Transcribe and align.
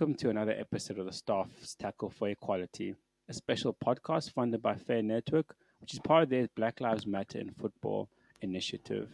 Welcome 0.00 0.14
to 0.14 0.30
another 0.30 0.56
episode 0.58 0.98
of 0.98 1.04
the 1.04 1.12
Staff's 1.12 1.74
Tackle 1.74 2.08
for 2.08 2.30
Equality, 2.30 2.94
a 3.28 3.34
special 3.34 3.74
podcast 3.74 4.32
funded 4.32 4.62
by 4.62 4.74
Fair 4.74 5.02
Network, 5.02 5.54
which 5.78 5.92
is 5.92 5.98
part 5.98 6.22
of 6.22 6.30
their 6.30 6.48
Black 6.56 6.80
Lives 6.80 7.06
Matter 7.06 7.38
in 7.38 7.50
Football 7.50 8.08
initiative. 8.40 9.10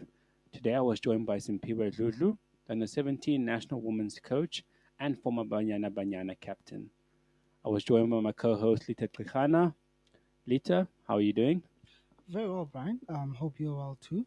Today 0.52 0.74
I 0.74 0.80
was 0.80 1.00
joined 1.00 1.26
by 1.26 1.38
Simphiwe 1.38 1.92
Dludlu, 1.92 2.38
the 2.66 2.72
under 2.72 2.86
17 2.86 3.44
national 3.44 3.80
women's 3.80 4.20
coach 4.20 4.62
and 5.00 5.18
former 5.18 5.42
Banyana 5.42 5.90
Banyana 5.90 6.38
captain. 6.40 6.88
I 7.64 7.68
was 7.68 7.82
joined 7.82 8.10
by 8.10 8.20
my 8.20 8.30
co 8.30 8.54
host 8.54 8.86
Lita 8.86 9.08
Trikhana. 9.08 9.74
Lita, 10.46 10.86
how 11.08 11.16
are 11.16 11.20
you 11.20 11.32
doing? 11.32 11.64
Very 12.28 12.48
well, 12.48 12.70
Brian. 12.72 13.00
Um, 13.08 13.34
hope 13.36 13.54
you're 13.58 13.74
well 13.74 13.98
too. 14.00 14.24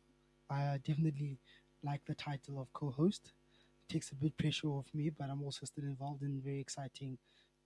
I 0.50 0.64
uh, 0.66 0.78
definitely 0.86 1.38
like 1.86 2.02
the 2.04 2.16
title 2.16 2.60
of 2.60 2.68
co 2.74 2.92
host 2.92 3.32
takes 3.90 4.12
a 4.12 4.16
bit 4.16 4.38
pressure 4.38 4.68
off 4.70 4.88
me, 4.94 5.10
but 5.10 5.30
I'm 5.30 5.44
also 5.44 5.66
still 5.66 5.86
involved 5.86 6.24
in 6.24 6.42
very 6.44 6.60
exciting 6.60 7.18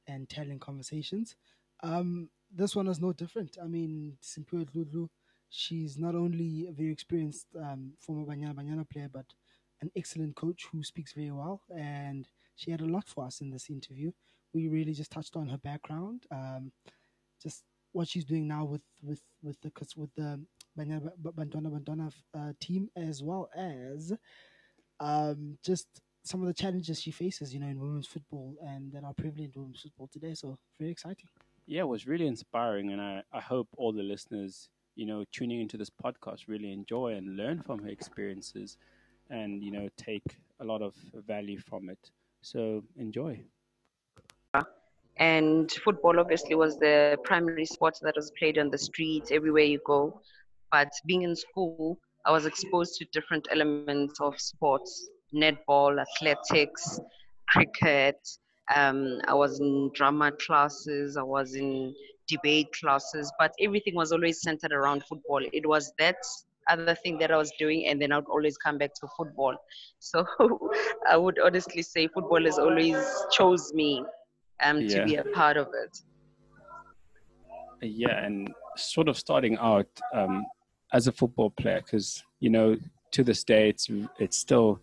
and 0.07 0.27
telling 0.29 0.59
conversations. 0.59 1.35
Um, 1.83 2.29
this 2.53 2.75
one 2.75 2.87
is 2.87 2.99
no 2.99 3.13
different. 3.13 3.57
I 3.61 3.67
mean, 3.67 4.17
Simphiwe 4.23 4.69
Dludlu, 4.69 5.09
she's 5.49 5.97
not 5.97 6.15
only 6.15 6.67
a 6.69 6.71
very 6.71 6.91
experienced 6.91 7.47
um, 7.59 7.93
former 7.99 8.25
Banyana 8.25 8.55
Banyana 8.55 8.89
player, 8.89 9.09
but 9.11 9.25
an 9.81 9.91
excellent 9.95 10.35
coach 10.35 10.65
who 10.71 10.83
speaks 10.83 11.13
very 11.13 11.31
well. 11.31 11.61
And 11.75 12.27
she 12.55 12.71
had 12.71 12.81
a 12.81 12.85
lot 12.85 13.07
for 13.07 13.25
us 13.25 13.41
in 13.41 13.49
this 13.49 13.69
interview. 13.69 14.11
We 14.53 14.67
really 14.67 14.93
just 14.93 15.11
touched 15.11 15.35
on 15.35 15.47
her 15.49 15.57
background, 15.57 16.23
um, 16.31 16.71
just 17.41 17.63
what 17.91 18.07
she's 18.07 18.25
doing 18.25 18.47
now 18.47 18.65
with 18.65 18.81
with 19.01 19.21
with 19.41 19.59
the 19.61 19.71
with 19.97 20.13
the 20.15 20.39
Banyana 20.77 21.09
Banyana 21.21 21.81
Banyana 21.81 22.13
uh, 22.37 22.53
team, 22.59 22.89
as 22.95 23.23
well 23.23 23.49
as 23.55 24.13
um, 24.99 25.57
just 25.65 25.87
some 26.23 26.41
of 26.41 26.47
the 26.47 26.53
challenges 26.53 27.01
she 27.01 27.11
faces, 27.11 27.53
you 27.53 27.59
know, 27.59 27.67
in 27.67 27.79
women's 27.79 28.07
football 28.07 28.55
and 28.65 28.91
that 28.93 29.03
are 29.03 29.13
prevalent 29.13 29.55
in 29.55 29.61
women's 29.61 29.81
football 29.81 30.09
today. 30.11 30.33
So 30.33 30.57
very 30.79 30.91
exciting. 30.91 31.27
Yeah, 31.65 31.81
it 31.81 31.87
was 31.87 32.07
really 32.07 32.27
inspiring, 32.27 32.91
and 32.91 33.01
I, 33.01 33.23
I 33.31 33.39
hope 33.39 33.67
all 33.77 33.93
the 33.93 34.03
listeners, 34.03 34.69
you 34.95 35.05
know, 35.05 35.23
tuning 35.31 35.61
into 35.61 35.77
this 35.77 35.89
podcast 35.89 36.47
really 36.47 36.71
enjoy 36.71 37.13
and 37.13 37.37
learn 37.37 37.61
from 37.61 37.79
her 37.83 37.89
experiences, 37.89 38.77
and 39.29 39.63
you 39.63 39.71
know, 39.71 39.87
take 39.95 40.37
a 40.59 40.65
lot 40.65 40.81
of 40.81 40.93
value 41.25 41.59
from 41.59 41.89
it. 41.89 42.11
So 42.41 42.83
enjoy. 42.97 43.41
And 45.17 45.71
football 45.71 46.19
obviously 46.19 46.55
was 46.55 46.79
the 46.79 47.17
primary 47.23 47.65
sport 47.65 47.97
that 48.01 48.15
was 48.15 48.31
played 48.37 48.57
on 48.57 48.71
the 48.71 48.77
streets 48.77 49.31
everywhere 49.31 49.63
you 49.63 49.79
go. 49.85 50.21
But 50.71 50.91
being 51.05 51.21
in 51.21 51.35
school, 51.35 51.99
I 52.25 52.31
was 52.31 52.45
exposed 52.45 52.95
to 52.95 53.05
different 53.13 53.47
elements 53.51 54.19
of 54.19 54.39
sports 54.39 55.07
netball, 55.33 55.99
athletics, 55.99 56.99
cricket. 57.49 58.17
Um, 58.73 59.19
I 59.27 59.33
was 59.33 59.59
in 59.59 59.91
drama 59.93 60.31
classes, 60.31 61.17
I 61.17 61.23
was 61.23 61.55
in 61.55 61.93
debate 62.27 62.69
classes, 62.79 63.31
but 63.37 63.53
everything 63.59 63.95
was 63.95 64.11
always 64.11 64.41
centered 64.41 64.71
around 64.71 65.03
football. 65.03 65.41
It 65.51 65.65
was 65.67 65.91
that 65.99 66.17
other 66.69 66.95
thing 66.95 67.17
that 67.17 67.31
I 67.31 67.37
was 67.37 67.51
doing, 67.59 67.87
and 67.87 68.01
then 68.01 68.11
I 68.11 68.17
would 68.17 68.29
always 68.29 68.57
come 68.57 68.77
back 68.77 68.93
to 68.95 69.07
football. 69.17 69.55
So 69.99 70.25
I 71.09 71.15
would 71.15 71.39
honestly 71.39 71.81
say 71.81 72.07
football 72.07 72.43
has 72.43 72.59
always 72.59 72.97
chose 73.31 73.73
me 73.73 74.03
um, 74.61 74.81
yeah. 74.81 74.99
to 74.99 75.05
be 75.05 75.15
a 75.15 75.23
part 75.23 75.55
of 75.55 75.67
it. 75.83 75.97
Yeah, 77.81 78.25
and 78.25 78.53
sort 78.75 79.07
of 79.07 79.17
starting 79.17 79.57
out 79.57 79.87
um, 80.13 80.45
as 80.91 81.07
a 81.07 81.13
football 81.13 81.51
player, 81.51 81.81
because 81.81 82.21
you 82.41 82.49
know, 82.49 82.75
to 83.11 83.23
this 83.23 83.45
day, 83.45 83.69
it's 83.69 83.89
it's 84.19 84.37
still 84.37 84.81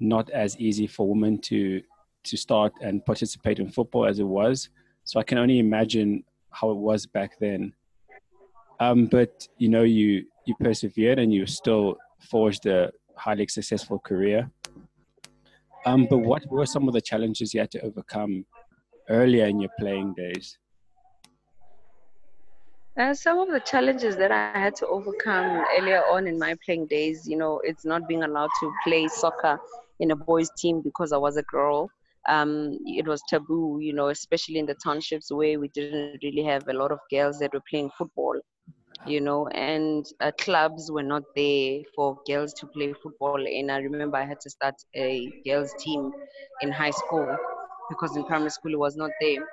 not 0.00 0.30
as 0.30 0.58
easy 0.58 0.86
for 0.86 1.08
women 1.08 1.38
to 1.38 1.82
to 2.24 2.36
start 2.36 2.72
and 2.82 3.04
participate 3.04 3.58
in 3.58 3.70
football 3.70 4.06
as 4.06 4.18
it 4.18 4.26
was. 4.26 4.68
So 5.04 5.18
I 5.18 5.22
can 5.22 5.38
only 5.38 5.58
imagine 5.58 6.24
how 6.50 6.70
it 6.70 6.76
was 6.76 7.06
back 7.06 7.38
then. 7.38 7.72
Um, 8.80 9.06
but 9.06 9.48
you 9.58 9.68
know, 9.68 9.82
you 9.82 10.24
you 10.46 10.54
persevered 10.60 11.18
and 11.18 11.32
you 11.32 11.46
still 11.46 11.96
forged 12.30 12.66
a 12.66 12.90
highly 13.16 13.46
successful 13.48 13.98
career. 13.98 14.50
Um, 15.86 16.06
but 16.08 16.18
what 16.18 16.46
were 16.50 16.66
some 16.66 16.88
of 16.88 16.94
the 16.94 17.00
challenges 17.00 17.54
you 17.54 17.60
had 17.60 17.70
to 17.72 17.80
overcome 17.80 18.44
earlier 19.08 19.46
in 19.46 19.60
your 19.60 19.70
playing 19.78 20.14
days? 20.14 20.58
Uh, 22.98 23.14
some 23.14 23.38
of 23.38 23.48
the 23.48 23.60
challenges 23.60 24.16
that 24.16 24.32
I 24.32 24.58
had 24.58 24.74
to 24.76 24.86
overcome 24.88 25.64
earlier 25.78 26.02
on 26.10 26.26
in 26.26 26.36
my 26.36 26.56
playing 26.64 26.86
days, 26.86 27.28
you 27.28 27.36
know, 27.36 27.60
it's 27.62 27.84
not 27.84 28.08
being 28.08 28.24
allowed 28.24 28.50
to 28.60 28.72
play 28.84 29.06
soccer 29.06 29.60
in 30.00 30.10
a 30.10 30.16
boys' 30.16 30.50
team 30.58 30.82
because 30.82 31.12
I 31.12 31.18
was 31.18 31.36
a 31.36 31.42
girl. 31.42 31.90
Um, 32.28 32.78
it 32.86 33.06
was 33.06 33.22
taboo, 33.28 33.78
you 33.80 33.92
know, 33.94 34.08
especially 34.08 34.58
in 34.58 34.66
the 34.66 34.76
townships 34.84 35.32
where 35.32 35.60
we 35.60 35.68
didn't 35.68 36.18
really 36.22 36.42
have 36.44 36.68
a 36.68 36.72
lot 36.74 36.90
of 36.92 36.98
girls 37.10 37.38
that 37.38 37.52
were 37.54 37.62
playing 37.70 37.90
football, 37.96 38.34
you 39.06 39.20
know, 39.20 39.48
and 39.48 40.04
uh, 40.20 40.30
clubs 40.38 40.90
were 40.90 41.02
not 41.02 41.22
there 41.36 41.80
for 41.94 42.18
girls 42.26 42.52
to 42.54 42.66
play 42.66 42.92
football. 43.02 43.36
And 43.46 43.70
I 43.70 43.78
remember 43.78 44.16
I 44.16 44.24
had 44.24 44.40
to 44.40 44.50
start 44.50 44.74
a 44.94 45.30
girls' 45.46 45.72
team 45.78 46.10
in 46.60 46.70
high 46.72 46.90
school 46.90 47.26
because 47.90 48.16
in 48.16 48.24
primary 48.24 48.50
school 48.50 48.72
it 48.72 48.78
was 48.78 48.96
not 48.96 49.10
there, 49.20 49.44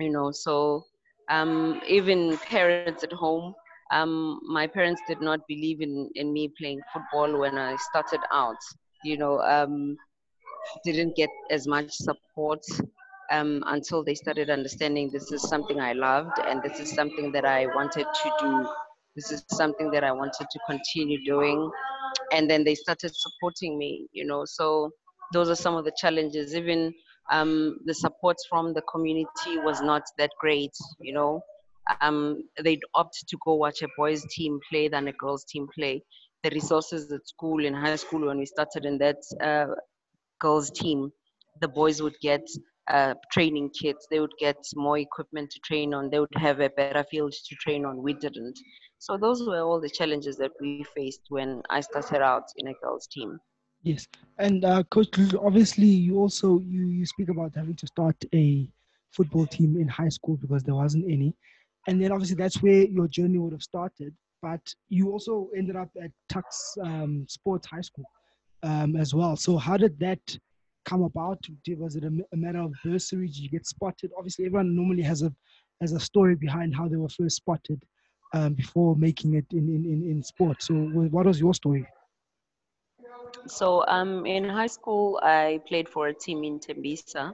you 0.00 0.10
know. 0.10 0.30
So 0.32 0.84
um, 1.30 1.80
even 1.88 2.36
parents 2.38 2.88
at 2.90 3.00
home, 3.12 3.54
um, 3.92 4.40
my 4.48 4.66
parents 4.66 5.00
did 5.08 5.20
not 5.20 5.40
believe 5.48 5.80
in, 5.80 6.08
in 6.14 6.32
me 6.32 6.52
playing 6.58 6.80
football 6.92 7.38
when 7.38 7.56
I 7.58 7.76
started 7.76 8.20
out 8.32 8.56
you 9.04 9.16
know, 9.16 9.40
um, 9.40 9.96
didn't 10.84 11.16
get 11.16 11.30
as 11.50 11.66
much 11.66 11.92
support 11.92 12.64
um, 13.30 13.62
until 13.66 14.04
they 14.04 14.14
started 14.14 14.50
understanding 14.50 15.10
this 15.12 15.30
is 15.32 15.42
something 15.42 15.80
I 15.80 15.92
loved 15.92 16.38
and 16.38 16.62
this 16.62 16.80
is 16.80 16.90
something 16.92 17.32
that 17.32 17.44
I 17.44 17.66
wanted 17.66 18.06
to 18.22 18.32
do. 18.40 18.68
This 19.16 19.30
is 19.30 19.44
something 19.48 19.90
that 19.90 20.04
I 20.04 20.12
wanted 20.12 20.46
to 20.50 20.58
continue 20.66 21.24
doing. 21.24 21.70
And 22.32 22.48
then 22.48 22.64
they 22.64 22.74
started 22.74 23.12
supporting 23.14 23.76
me, 23.78 24.06
you 24.12 24.24
know. 24.24 24.44
So 24.44 24.90
those 25.32 25.50
are 25.50 25.56
some 25.56 25.74
of 25.74 25.84
the 25.84 25.92
challenges. 25.96 26.54
Even 26.54 26.94
um, 27.30 27.78
the 27.84 27.94
support 27.94 28.36
from 28.48 28.72
the 28.72 28.82
community 28.82 29.58
was 29.58 29.82
not 29.82 30.02
that 30.18 30.30
great, 30.40 30.72
you 31.00 31.12
know. 31.12 31.42
Um, 32.00 32.44
they'd 32.62 32.82
opt 32.94 33.26
to 33.28 33.36
go 33.44 33.54
watch 33.54 33.82
a 33.82 33.88
boys' 33.96 34.24
team 34.30 34.60
play 34.70 34.88
than 34.88 35.08
a 35.08 35.12
girls' 35.12 35.44
team 35.44 35.68
play 35.74 36.04
the 36.48 36.54
resources 36.54 37.10
at 37.12 37.26
school 37.26 37.64
in 37.64 37.74
high 37.74 37.96
school 37.96 38.26
when 38.26 38.38
we 38.38 38.46
started 38.46 38.84
in 38.84 38.98
that 38.98 39.16
uh, 39.42 39.66
girls 40.40 40.70
team 40.70 41.10
the 41.60 41.68
boys 41.68 42.00
would 42.00 42.14
get 42.22 42.46
uh, 42.88 43.14
training 43.32 43.70
kits. 43.78 44.06
They 44.10 44.20
would 44.20 44.36
get 44.38 44.56
more 44.76 44.98
equipment 44.98 45.50
to 45.50 45.60
train 45.60 45.92
on. 45.92 46.08
They 46.08 46.20
would 46.20 46.28
have 46.36 46.60
a 46.60 46.70
better 46.70 47.04
field 47.10 47.32
to 47.32 47.54
train 47.56 47.84
on. 47.84 48.02
We 48.02 48.14
didn't. 48.14 48.58
So 48.98 49.16
those 49.16 49.46
were 49.46 49.60
all 49.60 49.80
the 49.80 49.90
challenges 49.90 50.36
that 50.36 50.52
we 50.60 50.84
faced 50.96 51.22
when 51.28 51.62
i 51.70 51.80
started 51.80 52.22
out 52.22 52.44
in 52.56 52.68
a 52.68 52.74
girls 52.82 53.06
team. 53.08 53.38
Yes. 53.82 54.06
And 54.38 54.64
uh, 54.64 54.84
coach 54.84 55.08
obviously 55.40 55.86
you 55.86 56.18
also 56.18 56.60
you 56.60 56.86
you 56.86 57.06
speak 57.06 57.28
about 57.28 57.54
having 57.54 57.76
to 57.76 57.86
start 57.86 58.16
a 58.34 58.68
football 59.12 59.46
team 59.46 59.76
in 59.76 59.88
high 59.88 60.08
school 60.08 60.36
because 60.36 60.62
there 60.62 60.74
wasn't 60.74 61.04
any. 61.10 61.34
And 61.86 62.00
then 62.02 62.12
obviously 62.12 62.36
that's 62.36 62.62
where 62.62 62.84
your 62.84 63.08
journey 63.08 63.38
would 63.38 63.52
have 63.52 63.62
started 63.62 64.14
but 64.42 64.60
you 64.88 65.10
also 65.10 65.48
ended 65.56 65.76
up 65.76 65.90
at 66.02 66.10
Tuks 66.28 66.76
um, 66.82 67.26
Sports 67.28 67.66
High 67.66 67.80
School 67.80 68.04
um, 68.62 68.96
as 68.96 69.14
well. 69.14 69.36
So 69.36 69.56
how 69.56 69.76
did 69.76 69.98
that 70.00 70.20
come 70.84 71.02
about? 71.02 71.38
Was 71.76 71.96
it 71.96 72.04
a, 72.04 72.12
a, 72.32 72.36
matter 72.36 72.60
of 72.60 72.72
bursary? 72.84 73.26
Did 73.26 73.38
you 73.38 73.50
get 73.50 73.66
spotted? 73.66 74.10
Obviously, 74.16 74.46
everyone 74.46 74.74
normally 74.74 75.02
has 75.02 75.22
a 75.22 75.32
has 75.80 75.92
a 75.92 76.00
story 76.00 76.34
behind 76.34 76.74
how 76.74 76.88
they 76.88 76.96
were 76.96 77.08
first 77.08 77.36
spotted 77.36 77.80
um, 78.34 78.54
before 78.54 78.96
making 78.96 79.34
it 79.34 79.46
in, 79.52 79.68
in, 79.68 79.84
in, 79.84 80.10
in 80.10 80.22
sport. 80.22 80.60
So 80.60 80.74
what 80.74 81.26
was 81.26 81.38
your 81.38 81.54
story? 81.54 81.86
So 83.46 83.84
um, 83.86 84.26
in 84.26 84.48
high 84.48 84.66
school, 84.66 85.20
I 85.22 85.60
played 85.68 85.88
for 85.88 86.08
a 86.08 86.14
team 86.14 86.42
in 86.42 86.58
Tembisa, 86.58 87.32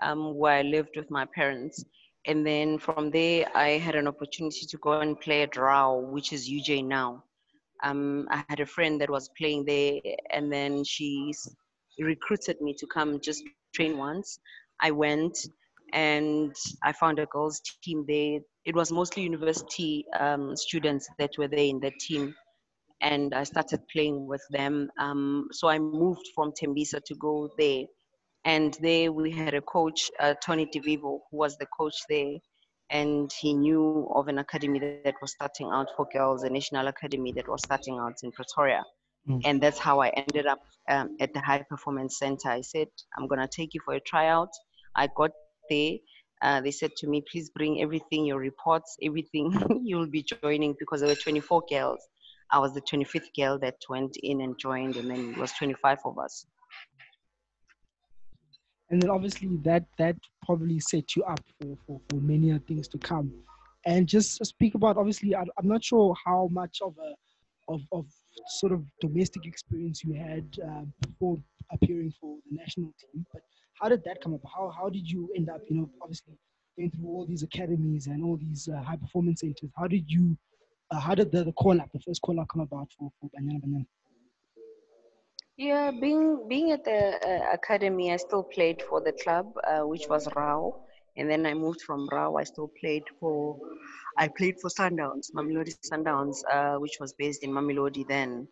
um, 0.00 0.36
where 0.36 0.54
I 0.54 0.62
lived 0.62 0.96
with 0.96 1.10
my 1.10 1.24
parents. 1.24 1.84
And 2.26 2.46
then 2.46 2.78
from 2.78 3.10
there, 3.10 3.46
I 3.54 3.70
had 3.70 3.96
an 3.96 4.06
opportunity 4.06 4.64
to 4.66 4.78
go 4.78 5.00
and 5.00 5.18
play 5.20 5.42
at 5.42 5.56
RAU, 5.56 5.98
which 5.98 6.32
is 6.32 6.48
UJ 6.48 6.84
now. 6.84 7.24
Um, 7.82 8.28
I 8.30 8.44
had 8.48 8.60
a 8.60 8.66
friend 8.66 9.00
that 9.00 9.10
was 9.10 9.28
playing 9.36 9.64
there, 9.64 10.00
and 10.30 10.52
then 10.52 10.84
she 10.84 11.32
recruited 11.98 12.60
me 12.60 12.74
to 12.78 12.86
come 12.86 13.20
just 13.20 13.42
train 13.74 13.98
once. 13.98 14.38
I 14.80 14.92
went 14.92 15.36
and 15.92 16.54
I 16.84 16.92
found 16.92 17.18
a 17.18 17.26
girls' 17.26 17.60
team 17.82 18.04
there. 18.06 18.38
It 18.64 18.76
was 18.76 18.92
mostly 18.92 19.24
university 19.24 20.04
um, 20.18 20.56
students 20.56 21.08
that 21.18 21.32
were 21.36 21.48
there 21.48 21.66
in 21.66 21.80
the 21.80 21.90
team, 22.00 22.34
and 23.00 23.34
I 23.34 23.42
started 23.42 23.80
playing 23.92 24.28
with 24.28 24.42
them. 24.50 24.88
Um, 25.00 25.48
so 25.50 25.66
I 25.66 25.80
moved 25.80 26.28
from 26.36 26.52
Tembisa 26.52 27.02
to 27.04 27.14
go 27.16 27.50
there 27.58 27.84
and 28.44 28.76
there 28.80 29.12
we 29.12 29.30
had 29.30 29.54
a 29.54 29.60
coach, 29.60 30.10
uh, 30.18 30.34
Tony 30.34 30.66
DeVivo, 30.66 31.20
who 31.30 31.36
was 31.36 31.56
the 31.58 31.66
coach 31.66 31.96
there. 32.08 32.38
And 32.90 33.32
he 33.40 33.54
knew 33.54 34.10
of 34.14 34.28
an 34.28 34.38
academy 34.38 34.78
that 35.04 35.14
was 35.22 35.32
starting 35.32 35.70
out 35.72 35.88
for 35.96 36.06
girls, 36.12 36.42
a 36.42 36.50
national 36.50 36.88
academy 36.88 37.32
that 37.32 37.48
was 37.48 37.62
starting 37.64 37.98
out 37.98 38.16
in 38.22 38.32
Pretoria. 38.32 38.84
Mm. 39.28 39.40
And 39.44 39.62
that's 39.62 39.78
how 39.78 40.00
I 40.00 40.08
ended 40.08 40.46
up 40.46 40.60
um, 40.90 41.16
at 41.20 41.32
the 41.32 41.40
High 41.40 41.64
Performance 41.68 42.18
Center. 42.18 42.50
I 42.50 42.60
said, 42.60 42.88
I'm 43.16 43.28
going 43.28 43.40
to 43.40 43.48
take 43.48 43.72
you 43.72 43.80
for 43.84 43.94
a 43.94 44.00
tryout. 44.00 44.50
I 44.94 45.08
got 45.16 45.30
there. 45.70 45.92
Uh, 46.42 46.60
they 46.60 46.72
said 46.72 46.90
to 46.96 47.06
me, 47.06 47.22
please 47.30 47.50
bring 47.50 47.80
everything, 47.80 48.26
your 48.26 48.38
reports, 48.38 48.96
everything 49.00 49.80
you'll 49.84 50.08
be 50.08 50.24
joining 50.24 50.74
because 50.78 51.00
there 51.00 51.08
were 51.08 51.14
24 51.14 51.62
girls. 51.70 52.00
I 52.50 52.58
was 52.58 52.74
the 52.74 52.82
25th 52.82 53.34
girl 53.34 53.58
that 53.60 53.76
went 53.88 54.16
in 54.22 54.42
and 54.42 54.58
joined, 54.58 54.96
and 54.96 55.08
then 55.08 55.30
it 55.30 55.38
was 55.38 55.52
25 55.52 55.98
of 56.04 56.18
us. 56.18 56.44
And 58.92 59.02
then 59.02 59.10
obviously 59.10 59.56
that 59.64 59.84
that 59.98 60.16
probably 60.44 60.78
set 60.78 61.16
you 61.16 61.24
up 61.24 61.40
for, 61.58 61.76
for, 61.86 62.00
for 62.08 62.16
many 62.20 62.56
things 62.68 62.86
to 62.88 62.98
come. 62.98 63.32
And 63.84 64.06
just 64.06 64.44
speak 64.44 64.74
about 64.74 64.96
obviously 64.96 65.34
I, 65.34 65.42
I'm 65.58 65.66
not 65.66 65.82
sure 65.82 66.14
how 66.24 66.48
much 66.52 66.78
of 66.82 66.94
a 66.98 67.14
of, 67.72 67.80
of 67.90 68.06
sort 68.46 68.72
of 68.72 68.84
domestic 69.00 69.46
experience 69.46 70.04
you 70.04 70.14
had 70.14 70.46
uh, 70.64 70.82
before 71.00 71.38
appearing 71.72 72.12
for 72.20 72.36
the 72.48 72.56
national 72.56 72.92
team, 73.00 73.24
but 73.32 73.42
how 73.80 73.88
did 73.88 74.04
that 74.04 74.20
come 74.22 74.34
up? 74.34 74.40
How 74.44 74.70
how 74.76 74.88
did 74.88 75.10
you 75.10 75.30
end 75.36 75.48
up? 75.48 75.62
You 75.68 75.76
know, 75.76 75.90
obviously 76.00 76.34
going 76.76 76.90
through 76.90 77.08
all 77.08 77.26
these 77.26 77.42
academies 77.42 78.06
and 78.06 78.22
all 78.22 78.36
these 78.36 78.68
uh, 78.68 78.80
high 78.82 78.96
performance 78.96 79.40
centers. 79.40 79.70
How 79.76 79.86
did 79.86 80.04
you? 80.08 80.36
Uh, 80.90 81.00
how 81.00 81.14
did 81.14 81.32
the, 81.32 81.44
the 81.44 81.52
call 81.52 81.80
up, 81.80 81.90
the 81.92 82.00
first 82.00 82.20
call 82.20 82.38
up, 82.38 82.48
come 82.52 82.60
about 82.62 82.88
for 82.98 83.10
for 83.20 83.30
Banyana 83.30 83.60
Banyana? 83.64 83.86
Yeah, 85.58 85.90
being 85.90 86.48
being 86.48 86.72
at 86.72 86.84
the 86.84 87.20
uh, 87.20 87.52
academy, 87.52 88.10
I 88.10 88.16
still 88.16 88.42
played 88.42 88.80
for 88.82 89.02
the 89.02 89.12
club, 89.12 89.52
uh, 89.64 89.86
which 89.86 90.06
was 90.08 90.26
RAU, 90.34 90.80
and 91.16 91.30
then 91.30 91.44
I 91.44 91.52
moved 91.52 91.82
from 91.82 92.08
RAU. 92.10 92.36
I 92.36 92.44
still 92.44 92.70
played 92.80 93.02
for, 93.20 93.58
I 94.16 94.28
played 94.28 94.58
for 94.60 94.70
Sundowns, 94.70 95.30
Mamelodi 95.34 95.74
Sundowns, 95.84 96.38
uh, 96.50 96.78
which 96.78 96.96
was 97.00 97.12
based 97.18 97.42
in 97.44 97.50
Mamelodi 97.50 98.08
then. 98.08 98.48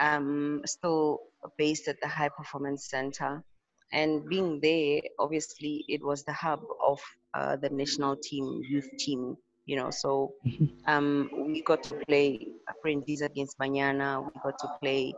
Um, 0.00 0.62
still 0.66 1.20
based 1.58 1.86
at 1.86 2.00
the 2.02 2.08
High 2.08 2.30
Performance 2.36 2.90
Center, 2.90 3.44
and 3.92 4.28
being 4.28 4.58
there, 4.60 5.00
obviously, 5.20 5.84
it 5.86 6.02
was 6.02 6.24
the 6.24 6.32
hub 6.32 6.60
of 6.84 7.00
uh, 7.34 7.54
the 7.56 7.70
national 7.70 8.16
team, 8.16 8.62
youth 8.68 8.88
team. 8.98 9.36
You 9.66 9.76
know, 9.76 9.90
so 9.90 10.34
um, 10.88 11.30
we 11.46 11.62
got 11.62 11.84
to 11.84 11.94
play 12.08 12.48
apprentice 12.68 13.20
against 13.20 13.56
Banyana. 13.58 14.24
We 14.24 14.40
got 14.42 14.58
to 14.58 14.68
play 14.80 15.14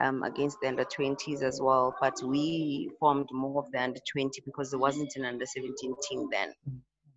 um, 0.00 0.22
against 0.22 0.58
the 0.60 0.68
under 0.68 0.84
20s 0.84 1.42
as 1.42 1.60
well. 1.60 1.94
But 2.00 2.14
we 2.24 2.90
formed 2.98 3.28
more 3.32 3.62
of 3.62 3.70
the 3.72 3.82
under 3.82 4.00
20 4.10 4.42
because 4.44 4.70
there 4.70 4.80
wasn't 4.80 5.14
an 5.16 5.24
under 5.24 5.46
17 5.46 5.94
team 6.08 6.28
then. 6.30 6.52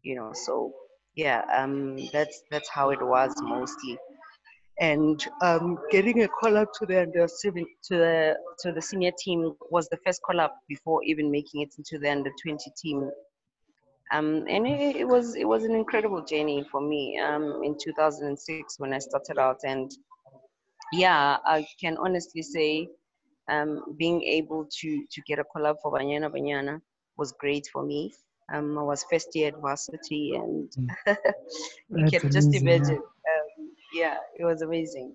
You 0.03 0.15
know, 0.15 0.31
so 0.33 0.73
yeah, 1.15 1.41
um, 1.53 1.97
that's 2.13 2.43
that's 2.51 2.69
how 2.69 2.91
it 2.91 3.01
was 3.01 3.33
mostly. 3.41 3.97
And 4.79 5.25
um, 5.41 5.79
getting 5.89 6.21
a 6.21 6.27
call 6.27 6.55
up 6.55 6.69
to 6.79 6.85
the 6.85 7.01
under 7.01 7.27
seven 7.27 7.65
to 7.85 7.97
the 7.97 8.37
to 8.59 8.71
the 8.71 8.81
senior 8.81 9.11
team 9.17 9.53
was 9.71 9.89
the 9.89 9.97
first 10.05 10.21
call 10.21 10.39
up 10.39 10.55
before 10.69 11.03
even 11.03 11.31
making 11.31 11.61
it 11.61 11.73
into 11.77 11.97
the 11.97 12.11
under 12.11 12.31
20 12.43 12.57
team. 12.77 13.09
Um, 14.13 14.45
and 14.47 14.67
it, 14.67 14.95
it 14.97 15.07
was 15.07 15.35
it 15.35 15.45
was 15.45 15.63
an 15.63 15.73
incredible 15.73 16.23
journey 16.23 16.63
for 16.71 16.79
me 16.79 17.19
um, 17.19 17.61
in 17.63 17.75
2006 17.83 18.79
when 18.79 18.93
I 18.93 18.99
started 18.99 19.39
out 19.39 19.57
and 19.65 19.91
yeah, 20.93 21.37
I 21.45 21.65
can 21.79 21.97
honestly 21.97 22.41
say 22.41 22.89
um, 23.49 23.95
being 23.97 24.21
able 24.23 24.67
to 24.79 25.05
to 25.09 25.21
get 25.27 25.39
a 25.39 25.43
collab 25.43 25.75
for 25.81 25.91
Banyana 25.91 26.29
Banyana 26.29 26.79
was 27.17 27.33
great 27.33 27.67
for 27.71 27.83
me. 27.83 28.13
Um, 28.53 28.77
I 28.77 28.83
was 28.83 29.05
first 29.11 29.35
year 29.35 29.49
at 29.49 29.59
varsity, 29.59 30.33
and 30.35 30.71
you 31.07 31.15
That's 31.89 32.11
can 32.11 32.31
just 32.31 32.47
amazing, 32.47 32.67
yeah. 32.67 32.75
imagine. 32.75 32.95
Um, 32.97 33.71
yeah, 33.93 34.17
it 34.39 34.45
was 34.45 34.61
amazing. 34.61 35.13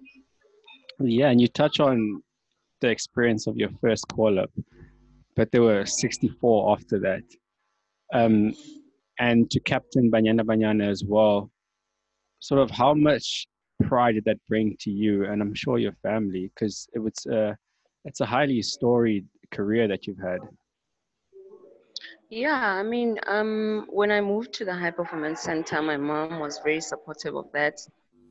Yeah, 0.98 1.30
and 1.30 1.40
you 1.40 1.48
touch 1.48 1.80
on 1.80 2.22
the 2.80 2.88
experience 2.88 3.46
of 3.46 3.56
your 3.56 3.70
first 3.80 4.06
call 4.08 4.38
up, 4.38 4.50
but 5.36 5.50
there 5.50 5.62
were 5.62 5.86
64 5.86 6.72
after 6.72 6.98
that. 7.00 7.22
Um, 8.12 8.52
and 9.19 9.50
to 9.50 9.60
captain 9.60 10.10
Banyana 10.10 10.40
Banyana 10.40 10.90
as 10.90 11.02
well, 11.04 11.50
sort 12.40 12.60
of 12.60 12.70
how 12.70 12.92
much 12.92 13.46
pride 13.82 14.14
did 14.14 14.24
that 14.24 14.38
bring 14.48 14.76
to 14.80 14.90
you 14.90 15.24
and 15.24 15.42
I'm 15.42 15.54
sure 15.54 15.78
your 15.78 15.96
family? 16.02 16.50
Because 16.54 16.88
it 16.94 16.98
was 16.98 17.26
uh, 17.26 17.54
it's 18.04 18.20
a 18.20 18.26
highly 18.26 18.62
storied 18.62 19.26
career 19.50 19.88
that 19.88 20.06
you've 20.06 20.19
had. 20.19 20.40
Yeah, 22.30 22.78
I 22.80 22.82
mean, 22.82 23.19
um, 23.26 23.86
when 23.90 24.10
I 24.10 24.20
moved 24.22 24.54
to 24.54 24.64
the 24.64 24.74
high 24.74 24.90
performance 24.90 25.42
center, 25.42 25.82
my 25.82 25.98
mom 25.98 26.40
was 26.40 26.60
very 26.64 26.80
supportive 26.80 27.36
of 27.36 27.46
that. 27.52 27.74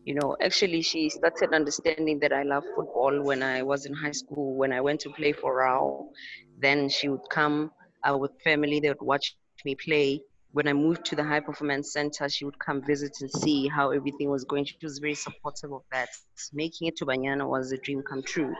You 0.05 0.15
know, 0.15 0.35
actually, 0.41 0.81
she 0.81 1.09
started 1.09 1.53
understanding 1.53 2.17
that 2.19 2.33
I 2.33 2.41
love 2.41 2.63
football 2.75 3.21
when 3.21 3.43
I 3.43 3.61
was 3.61 3.85
in 3.85 3.93
high 3.93 4.11
school. 4.11 4.55
When 4.55 4.73
I 4.73 4.81
went 4.81 5.01
to 5.01 5.11
play 5.11 5.31
for 5.31 5.57
RAU, 5.57 6.09
then 6.57 6.89
she 6.89 7.09
would 7.09 7.29
come 7.29 7.71
uh, 8.03 8.17
with 8.17 8.31
family. 8.43 8.79
They 8.79 8.89
would 8.89 9.01
watch 9.01 9.35
me 9.63 9.75
play. 9.75 10.21
When 10.53 10.67
I 10.67 10.73
moved 10.73 11.05
to 11.05 11.15
the 11.15 11.23
high 11.23 11.39
performance 11.39 11.93
center, 11.93 12.27
she 12.27 12.43
would 12.43 12.59
come 12.59 12.81
visit 12.81 13.15
and 13.21 13.31
see 13.31 13.67
how 13.67 13.91
everything 13.91 14.29
was 14.29 14.43
going. 14.43 14.65
She 14.65 14.75
was 14.83 14.99
very 14.99 15.15
supportive 15.15 15.71
of 15.71 15.83
that. 15.91 16.09
Making 16.53 16.87
it 16.89 16.97
to 16.97 17.05
Banyana 17.05 17.47
was 17.47 17.71
a 17.71 17.77
dream 17.77 18.03
come 18.03 18.21
true. 18.21 18.53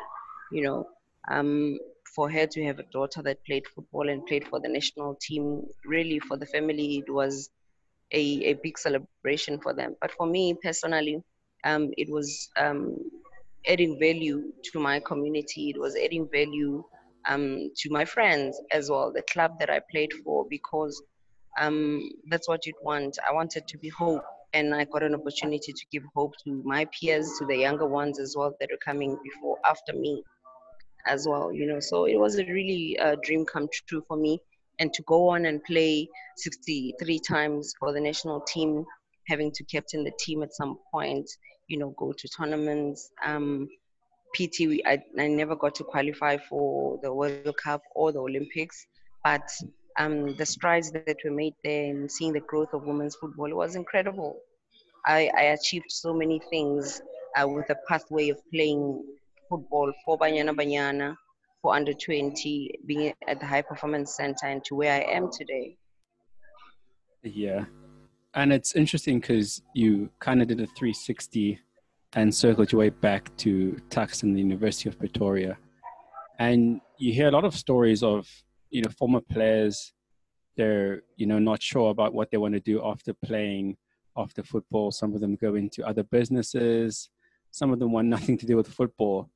You 0.52 0.64
know, 0.64 0.88
um, 1.30 1.78
for 2.16 2.30
her 2.30 2.48
to 2.48 2.64
have 2.66 2.80
a 2.80 2.84
daughter 2.92 3.22
that 3.24 3.44
played 3.46 3.68
football 3.76 4.10
and 4.10 4.26
played 4.26 4.48
for 4.48 4.60
the 4.60 4.70
national 4.70 5.18
team, 5.22 5.64
really 5.86 6.20
for 6.20 6.38
the 6.38 6.46
family, 6.46 7.04
it 7.06 7.12
was 7.12 7.50
a, 8.14 8.22
a 8.46 8.54
big 8.54 8.78
celebration 8.78 9.60
for 9.62 9.74
them. 9.74 9.96
But 10.02 10.12
for 10.12 10.28
me 10.28 10.56
personally, 10.64 11.22
um, 11.64 11.92
it 11.98 12.10
was 12.10 12.50
um, 12.58 12.98
adding 13.68 13.98
value 14.00 14.52
to 14.72 14.80
my 14.80 15.00
community. 15.00 15.70
It 15.70 15.80
was 15.80 15.96
adding 15.96 16.28
value 16.32 16.84
um, 17.28 17.70
to 17.78 17.90
my 17.90 18.06
friends 18.06 18.60
as 18.72 18.90
well, 18.90 19.12
the 19.14 19.24
club 19.24 19.60
that 19.60 19.70
I 19.70 19.80
played 19.92 20.12
for, 20.24 20.46
because 20.50 21.02
um, 21.60 22.10
that's 22.30 22.48
what 22.48 22.66
you'd 22.66 22.76
want. 22.82 23.18
I 23.28 23.34
wanted 23.34 23.68
to 23.68 23.78
be 23.78 23.90
hope, 23.90 24.24
and 24.54 24.74
I 24.74 24.86
got 24.86 25.04
an 25.04 25.16
opportunity 25.16 25.74
to 25.74 25.86
give 25.92 26.04
hope 26.16 26.34
to 26.46 26.62
my 26.66 26.86
peers, 27.00 27.30
to 27.40 27.46
the 27.46 27.58
younger 27.58 27.88
ones 27.88 28.20
as 28.20 28.36
well 28.38 28.56
that 28.60 28.72
are 28.72 28.78
coming 28.84 29.18
before, 29.24 29.58
after 29.66 29.94
me 29.94 30.24
as 31.06 31.28
well, 31.28 31.52
you 31.52 31.66
know. 31.68 31.80
So 31.80 32.06
it 32.06 32.18
was 32.18 32.38
a 32.38 32.46
really 32.46 32.98
uh, 33.00 33.16
dream 33.24 33.46
come 33.46 33.68
true 33.88 34.04
for 34.08 34.18
me. 34.18 34.40
And 34.80 34.92
to 34.94 35.04
go 35.04 35.30
on 35.30 35.46
and 35.46 35.64
play 35.64 36.08
63 36.38 37.20
times 37.28 37.74
for 37.80 37.94
the 37.94 38.00
national 38.00 38.42
team, 38.42 38.84
having 39.28 39.52
to 39.52 39.64
captain 39.66 40.04
the 40.04 40.12
team 40.20 40.42
at 40.42 40.54
some 40.54 40.78
point, 40.92 41.30
you 41.68 41.78
know, 41.78 41.94
go 41.98 42.14
to 42.18 42.28
tournaments. 42.30 43.12
Um, 43.24 43.68
PT, 44.34 44.68
we- 44.68 44.84
I, 44.86 44.98
I 45.20 45.28
never 45.28 45.56
got 45.56 45.76
to 45.76 45.84
qualify 45.84 46.38
for 46.38 47.00
the 47.04 47.14
World 47.14 47.56
Cup 47.64 47.82
or 47.96 48.12
the 48.12 48.20
Olympics, 48.20 48.88
but 49.24 49.48
um, 49.98 50.36
the 50.36 50.46
strides 50.46 50.92
that 50.92 51.18
were 51.24 51.32
made 51.32 51.54
there 51.64 51.90
and 51.90 52.12
seeing 52.12 52.34
the 52.34 52.40
growth 52.42 52.74
of 52.74 52.84
women's 52.84 53.16
football 53.16 53.54
was 53.54 53.76
incredible. 53.76 54.38
I, 55.06 55.30
I 55.38 55.42
achieved 55.58 55.90
so 55.90 56.14
many 56.14 56.40
things 56.50 57.02
uh, 57.40 57.48
with 57.48 57.70
a 57.70 57.76
pathway 57.88 58.30
of 58.30 58.40
playing 58.54 59.04
football 59.50 59.92
for 60.06 60.18
Banyana 60.18 60.56
Banyana, 60.56 61.16
for 61.62 61.76
under 61.76 61.94
20, 61.94 62.80
being 62.86 63.14
at 63.28 63.40
the 63.40 63.46
High 63.46 63.62
Performance 63.62 64.16
Center, 64.16 64.46
and 64.46 64.64
to 64.66 64.76
where 64.76 64.94
I 64.94 65.12
am 65.12 65.30
today. 65.32 65.78
Yeah. 67.24 67.66
And 68.34 68.54
it's 68.54 68.76
interesting 68.76 69.20
because 69.20 69.62
you 69.74 70.10
kind 70.20 70.42
of 70.42 70.48
did 70.48 70.62
a 70.62 70.68
360 70.68 71.60
and 72.14 72.34
circled 72.34 72.72
your 72.72 72.80
way 72.80 72.90
back 72.90 73.36
to 73.38 73.78
Tuks 73.90 74.24
and 74.24 74.36
the 74.36 74.40
University 74.40 74.90
of 74.90 74.98
Pretoria. 74.98 75.58
And 76.40 76.82
you 76.98 77.14
hear 77.14 77.28
a 77.28 77.32
lot 77.32 77.46
of 77.46 77.56
stories 77.56 78.04
of, 78.04 78.28
you 78.72 78.82
know, 78.82 78.90
former 78.98 79.22
players, 79.22 79.94
they're, 80.58 81.04
you 81.18 81.26
know, 81.26 81.40
not 81.40 81.62
sure 81.62 81.92
about 81.92 82.14
what 82.14 82.32
they 82.32 82.38
want 82.38 82.54
to 82.54 82.60
do 82.60 82.82
after 82.84 83.14
playing, 83.14 83.78
after 84.18 84.44
football. 84.44 84.92
Some 84.92 85.14
of 85.14 85.22
them 85.22 85.36
go 85.36 85.56
into 85.56 85.86
other 85.86 86.04
businesses. 86.04 87.10
Some 87.52 87.72
of 87.72 87.80
them 87.80 87.92
want 87.92 88.08
nothing 88.08 88.38
to 88.38 88.46
do 88.46 88.58
with 88.58 88.68
football. 88.68 89.30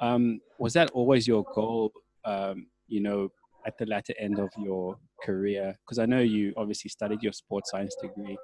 Um, 0.00 0.40
was 0.58 0.72
that 0.74 0.90
always 0.90 1.26
your 1.26 1.44
goal, 1.54 1.92
um, 2.24 2.66
you 2.86 3.00
know, 3.00 3.30
at 3.66 3.78
the 3.78 3.86
latter 3.86 4.14
end 4.18 4.38
of 4.38 4.50
your 4.58 4.98
career? 5.22 5.74
Because 5.84 5.98
I 5.98 6.06
know 6.06 6.20
you 6.20 6.52
obviously 6.56 6.90
studied 6.90 7.22
your 7.22 7.32
sports 7.32 7.70
science 7.70 7.94
degree. 8.00 8.36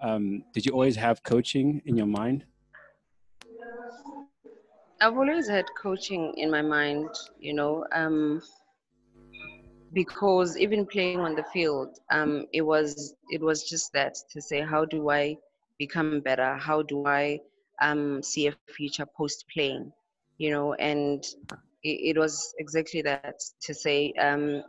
Um, 0.00 0.44
did 0.52 0.66
you 0.66 0.72
always 0.72 0.96
have 0.96 1.22
coaching 1.22 1.80
in 1.86 1.96
your 1.96 2.06
mind? 2.06 2.44
I've 5.00 5.16
always 5.16 5.48
had 5.48 5.66
coaching 5.76 6.34
in 6.36 6.50
my 6.50 6.62
mind, 6.62 7.08
you 7.38 7.54
know, 7.54 7.84
um, 7.92 8.42
because 9.94 10.58
even 10.58 10.86
playing 10.86 11.20
on 11.20 11.36
the 11.36 11.44
field, 11.52 11.98
um, 12.10 12.46
it 12.52 12.62
was 12.62 13.14
it 13.30 13.40
was 13.40 13.68
just 13.68 13.92
that 13.94 14.16
to 14.32 14.42
say, 14.42 14.60
how 14.60 14.84
do 14.84 15.10
I 15.10 15.36
become 15.78 16.20
better? 16.20 16.56
How 16.56 16.82
do 16.82 17.06
I 17.06 17.40
um, 17.80 18.22
see 18.22 18.48
a 18.48 18.56
future 18.76 19.06
post 19.16 19.44
playing? 19.52 19.92
You 20.38 20.50
know, 20.50 20.74
and 20.74 21.24
it, 21.82 22.16
it 22.16 22.18
was 22.18 22.54
exactly 22.58 23.02
that 23.02 23.40
to 23.62 23.74
say, 23.74 24.12
um, 24.20 24.62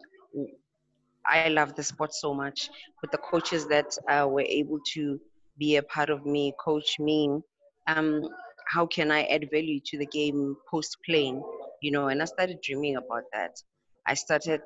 I 1.25 1.49
love 1.49 1.75
the 1.75 1.83
sport 1.83 2.13
so 2.13 2.33
much. 2.33 2.69
but 3.01 3.11
the 3.11 3.17
coaches 3.17 3.67
that 3.67 3.97
uh, 4.09 4.27
were 4.27 4.45
able 4.47 4.79
to 4.93 5.19
be 5.57 5.77
a 5.77 5.83
part 5.83 6.09
of 6.09 6.25
me, 6.25 6.53
coach 6.63 6.99
me, 6.99 7.29
um, 7.87 8.21
how 8.67 8.85
can 8.85 9.11
I 9.11 9.23
add 9.23 9.49
value 9.51 9.79
to 9.85 9.97
the 9.97 10.05
game 10.07 10.55
post 10.69 10.97
playing? 11.05 11.41
You 11.81 11.91
know, 11.91 12.07
and 12.07 12.21
I 12.21 12.25
started 12.25 12.61
dreaming 12.61 12.97
about 12.97 13.23
that. 13.33 13.55
I 14.07 14.13
started 14.15 14.61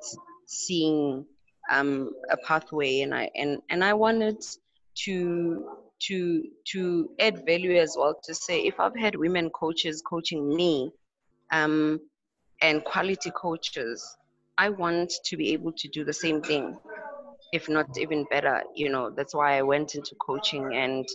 seeing 0.50 1.25
um, 1.72 2.12
a 2.32 2.38
pathway, 2.38 3.01
and 3.01 3.13
I 3.13 3.29
and 3.36 3.62
and 3.70 3.84
I 3.84 3.94
wanted 3.94 4.44
to 5.06 5.70
to 6.08 6.44
to 6.72 7.10
add 7.20 7.46
value 7.46 7.77
as 7.77 7.96
well. 7.98 8.20
To 8.24 8.34
say 8.34 8.62
if 8.62 8.79
I've 8.79 8.96
had 8.98 9.15
women 9.15 9.50
coaches 9.51 10.01
coaching 10.01 10.56
me, 10.56 10.91
um, 11.51 12.00
and 12.62 12.84
quality 12.84 13.32
coaches, 13.32 14.18
I 14.58 14.70
want 14.70 15.13
to 15.25 15.38
be 15.38 15.53
able 15.53 15.72
to 15.74 15.88
do 15.89 16.03
the 16.03 16.13
same 16.13 16.41
thing, 16.41 16.77
if 17.53 17.70
not 17.70 17.98
even 17.98 18.25
better. 18.32 18.63
You 18.75 18.89
know, 18.89 19.12
that's 19.15 19.36
why 19.36 19.58
I 19.58 19.62
went 19.62 19.96
into 19.96 20.15
coaching 20.15 20.75
and. 20.75 21.08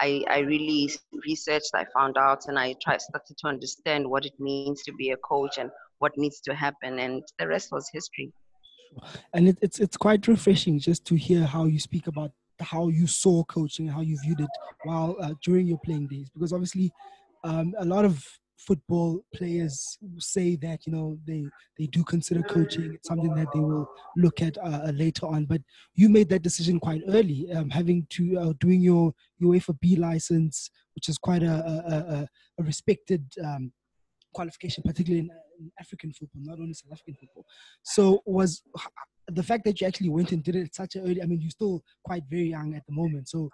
I, 0.00 0.22
I 0.30 0.38
really 0.38 0.92
researched, 1.26 1.72
I 1.74 1.84
found 1.92 2.16
out, 2.16 2.46
and 2.46 2.56
I 2.56 2.76
tried 2.80 3.00
started 3.00 3.36
to 3.36 3.48
understand 3.48 4.08
what 4.08 4.24
it 4.24 4.34
means 4.38 4.84
to 4.84 4.92
be 4.92 5.10
a 5.10 5.16
coach 5.16 5.58
and 5.58 5.70
what 5.98 6.12
needs 6.16 6.40
to 6.42 6.54
happen, 6.54 7.00
and 7.00 7.24
the 7.40 7.48
rest 7.48 7.72
was 7.72 7.90
history. 7.92 8.32
And 9.34 9.48
it, 9.48 9.58
it's 9.62 9.78
it's 9.78 9.96
quite 9.96 10.26
refreshing 10.28 10.78
just 10.78 11.04
to 11.06 11.16
hear 11.16 11.44
how 11.44 11.64
you 11.66 11.78
speak 11.78 12.06
about 12.06 12.32
how 12.60 12.88
you 12.88 13.06
saw 13.06 13.44
coaching, 13.44 13.86
how 13.88 14.00
you 14.00 14.18
viewed 14.24 14.40
it 14.40 14.50
while 14.84 15.16
uh, 15.20 15.34
during 15.42 15.66
your 15.66 15.78
playing 15.84 16.08
days, 16.08 16.28
because 16.30 16.52
obviously 16.52 16.92
um, 17.44 17.74
a 17.78 17.84
lot 17.84 18.04
of 18.04 18.24
football 18.58 19.24
players 19.34 19.98
say 20.18 20.56
that 20.56 20.84
you 20.84 20.92
know 20.92 21.16
they 21.26 21.44
they 21.78 21.86
do 21.86 22.02
consider 22.02 22.42
coaching 22.42 22.92
it's 22.92 23.08
something 23.08 23.32
that 23.34 23.46
they 23.54 23.60
will 23.60 23.88
look 24.16 24.42
at 24.42 24.58
uh, 24.58 24.90
later 24.92 25.26
on. 25.26 25.44
But 25.44 25.62
you 25.94 26.08
made 26.08 26.28
that 26.30 26.42
decision 26.42 26.80
quite 26.80 27.02
early 27.08 27.50
um, 27.52 27.70
having 27.70 28.06
to 28.10 28.38
uh, 28.38 28.52
doing 28.60 28.80
your 28.80 29.14
UEFA 29.40 29.78
B 29.80 29.96
license 29.96 30.70
which 30.94 31.08
is 31.08 31.18
quite 31.18 31.42
a 31.42 31.56
a, 31.56 32.28
a 32.58 32.62
respected 32.62 33.24
um, 33.44 33.72
qualification 34.34 34.82
particularly 34.84 35.20
in, 35.20 35.30
in, 35.58 35.70
African 35.80 36.12
football 36.12 36.42
not 36.44 36.58
only 36.58 36.74
South 36.74 36.92
African 36.92 37.14
football 37.14 37.44
so 37.82 38.22
was 38.26 38.62
the 39.28 39.42
fact 39.42 39.64
that 39.64 39.80
you 39.80 39.86
actually 39.86 40.08
went 40.08 40.32
and 40.32 40.42
did 40.42 40.56
it 40.56 40.64
at 40.64 40.74
such 40.74 40.96
an 40.96 41.02
early 41.02 41.22
I 41.22 41.26
mean 41.26 41.40
you're 41.40 41.50
still 41.50 41.82
quite 42.04 42.24
very 42.30 42.50
young 42.50 42.74
at 42.74 42.86
the 42.86 42.94
moment 42.94 43.28
so 43.28 43.50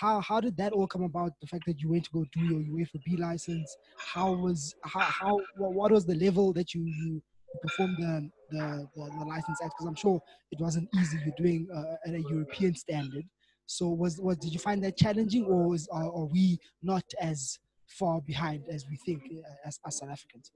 how 0.00 0.20
how 0.20 0.40
did 0.40 0.56
that 0.56 0.72
all 0.72 0.86
come 0.86 1.02
about? 1.02 1.32
The 1.40 1.46
fact 1.46 1.64
that 1.66 1.80
you 1.80 1.90
went 1.90 2.04
to 2.04 2.10
go 2.10 2.24
do 2.32 2.40
your 2.40 2.60
UEFA 2.60 3.02
B 3.04 3.16
license. 3.16 3.76
How 3.96 4.32
was 4.32 4.74
how 4.84 5.00
how 5.00 5.40
what 5.56 5.90
was 5.90 6.04
the 6.04 6.14
level 6.14 6.52
that 6.52 6.74
you 6.74 6.84
you 6.84 7.22
performed 7.62 7.96
the 7.98 8.30
the, 8.50 8.88
the, 8.94 9.10
the 9.18 9.24
license 9.24 9.58
at? 9.62 9.70
Because 9.70 9.86
I'm 9.86 9.94
sure 9.94 10.20
it 10.50 10.60
wasn't 10.60 10.88
easy. 10.98 11.18
You're 11.24 11.34
doing 11.36 11.68
uh, 11.74 12.08
at 12.08 12.14
a 12.14 12.20
European 12.30 12.74
standard. 12.74 13.24
So 13.66 13.88
was 13.88 14.18
was 14.20 14.36
did 14.38 14.52
you 14.52 14.58
find 14.58 14.82
that 14.84 14.96
challenging, 14.96 15.44
or 15.44 15.74
is, 15.74 15.88
are, 15.88 16.04
are 16.04 16.26
we 16.26 16.58
not 16.82 17.04
as 17.20 17.58
far 17.86 18.20
behind 18.20 18.64
as 18.70 18.84
we 18.90 18.96
think 18.96 19.22
uh, 19.32 19.68
as, 19.68 19.78
as 19.86 19.98
South 19.98 20.10
Africans? 20.10 20.50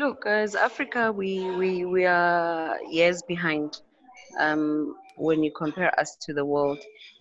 Look, 0.00 0.26
as 0.26 0.54
Africa, 0.54 1.12
we 1.12 1.30
we 1.60 1.84
we 1.84 2.02
are 2.06 2.80
years 2.90 3.22
behind. 3.28 3.70
Um, 4.38 4.96
when 5.20 5.42
you 5.42 5.52
compare 5.52 5.92
us 6.00 6.16
to 6.22 6.32
the 6.32 6.44
world. 6.44 6.78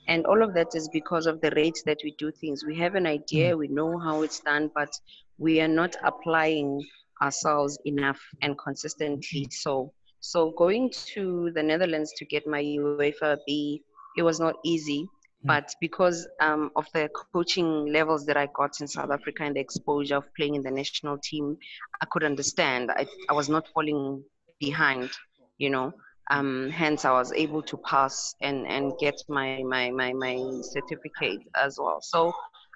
And 0.08 0.26
all 0.26 0.42
of 0.42 0.54
that 0.54 0.74
is 0.74 0.90
because 0.90 1.28
of 1.28 1.42
the 1.42 1.52
rate 1.52 1.84
that 1.86 2.00
we 2.04 2.16
do 2.18 2.32
things. 2.32 2.66
We 2.66 2.78
have 2.78 2.96
an 2.96 3.06
idea, 3.06 3.54
mm. 3.54 3.60
we 3.60 3.68
know 3.68 4.00
how 4.00 4.22
it's 4.24 4.40
done, 4.40 4.72
but 4.74 4.92
we 5.38 5.62
are 5.62 5.68
not 5.68 5.96
applying 6.04 6.82
ourselves 7.22 7.78
enough 7.86 8.20
and 8.42 8.58
consistently 8.58 9.48
so. 9.52 9.94
So 10.22 10.52
going 10.58 10.92
to 11.14 11.52
the 11.54 11.64
Netherlands 11.64 12.14
to 12.18 12.26
get 12.26 12.48
my 12.48 12.64
UEFA 12.64 13.38
B, 13.46 13.84
it 14.18 14.24
was 14.24 14.40
not 14.40 14.56
easy. 14.64 15.08
Mm. 15.44 15.48
But 15.48 15.74
because 15.80 16.28
um, 16.42 16.72
of 16.76 16.86
the 16.94 17.10
coaching 17.34 17.92
levels 17.92 18.26
that 18.26 18.38
I 18.38 18.48
got 18.54 18.82
in 18.82 18.88
South 18.88 19.12
Africa 19.12 19.44
and 19.44 19.56
the 19.56 19.62
exposure 19.62 20.18
of 20.18 20.26
playing 20.36 20.56
in 20.56 20.64
the 20.64 20.72
national 20.72 21.18
team, 21.18 21.58
I 22.02 22.06
could 22.06 22.24
understand. 22.24 22.92
I, 22.92 23.08
I 23.30 23.34
was 23.34 23.50
not 23.50 23.68
falling 23.74 24.24
behind, 24.60 25.10
you 25.58 25.70
know. 25.70 25.94
Um, 26.32 26.70
hence, 26.70 27.06
I 27.06 27.12
was 27.12 27.34
able 27.34 27.64
to 27.64 27.78
pass 27.78 28.36
and, 28.42 28.68
and 28.68 28.94
get 29.00 29.16
my, 29.30 29.64
my, 29.66 29.90
my, 29.90 30.14
my 30.14 30.62
certificate 30.62 31.42
as 31.56 31.80
well. 31.80 32.02
So 32.02 32.32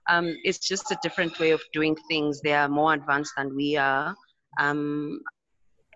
um, 0.10 0.36
it's 0.44 0.68
just 0.68 0.92
a 0.92 0.98
different 1.04 1.40
way 1.40 1.52
of 1.52 1.62
doing 1.72 1.96
things. 2.08 2.42
They 2.42 2.54
are 2.54 2.68
more 2.68 2.94
advanced 2.94 3.34
than 3.38 3.56
we 3.56 3.78
are. 3.78 4.16
Um, 4.60 5.20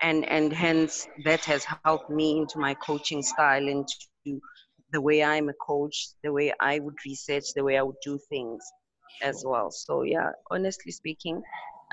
and, 0.02 0.24
and 0.30 0.54
hence, 0.54 1.08
that 1.26 1.44
has 1.46 1.66
helped 1.84 2.12
me 2.12 2.38
into 2.38 2.60
my 2.60 2.76
coaching 2.76 3.24
style, 3.24 3.68
into 3.68 3.96
the 4.98 5.06
way 5.10 5.24
I'm 5.24 5.50
a 5.56 5.60
coach, 5.72 6.10
the 6.24 6.34
way 6.34 6.54
I 6.74 6.80
would 6.80 7.06
research, 7.06 7.54
the 7.56 7.64
way 7.64 7.78
I 7.78 7.84
would 7.84 8.02
do 8.12 8.20
things 8.34 8.74
as 9.24 9.44
well. 9.46 9.72
So, 9.72 10.04
yeah, 10.04 10.32
honestly 10.52 10.92
speaking, 10.92 11.42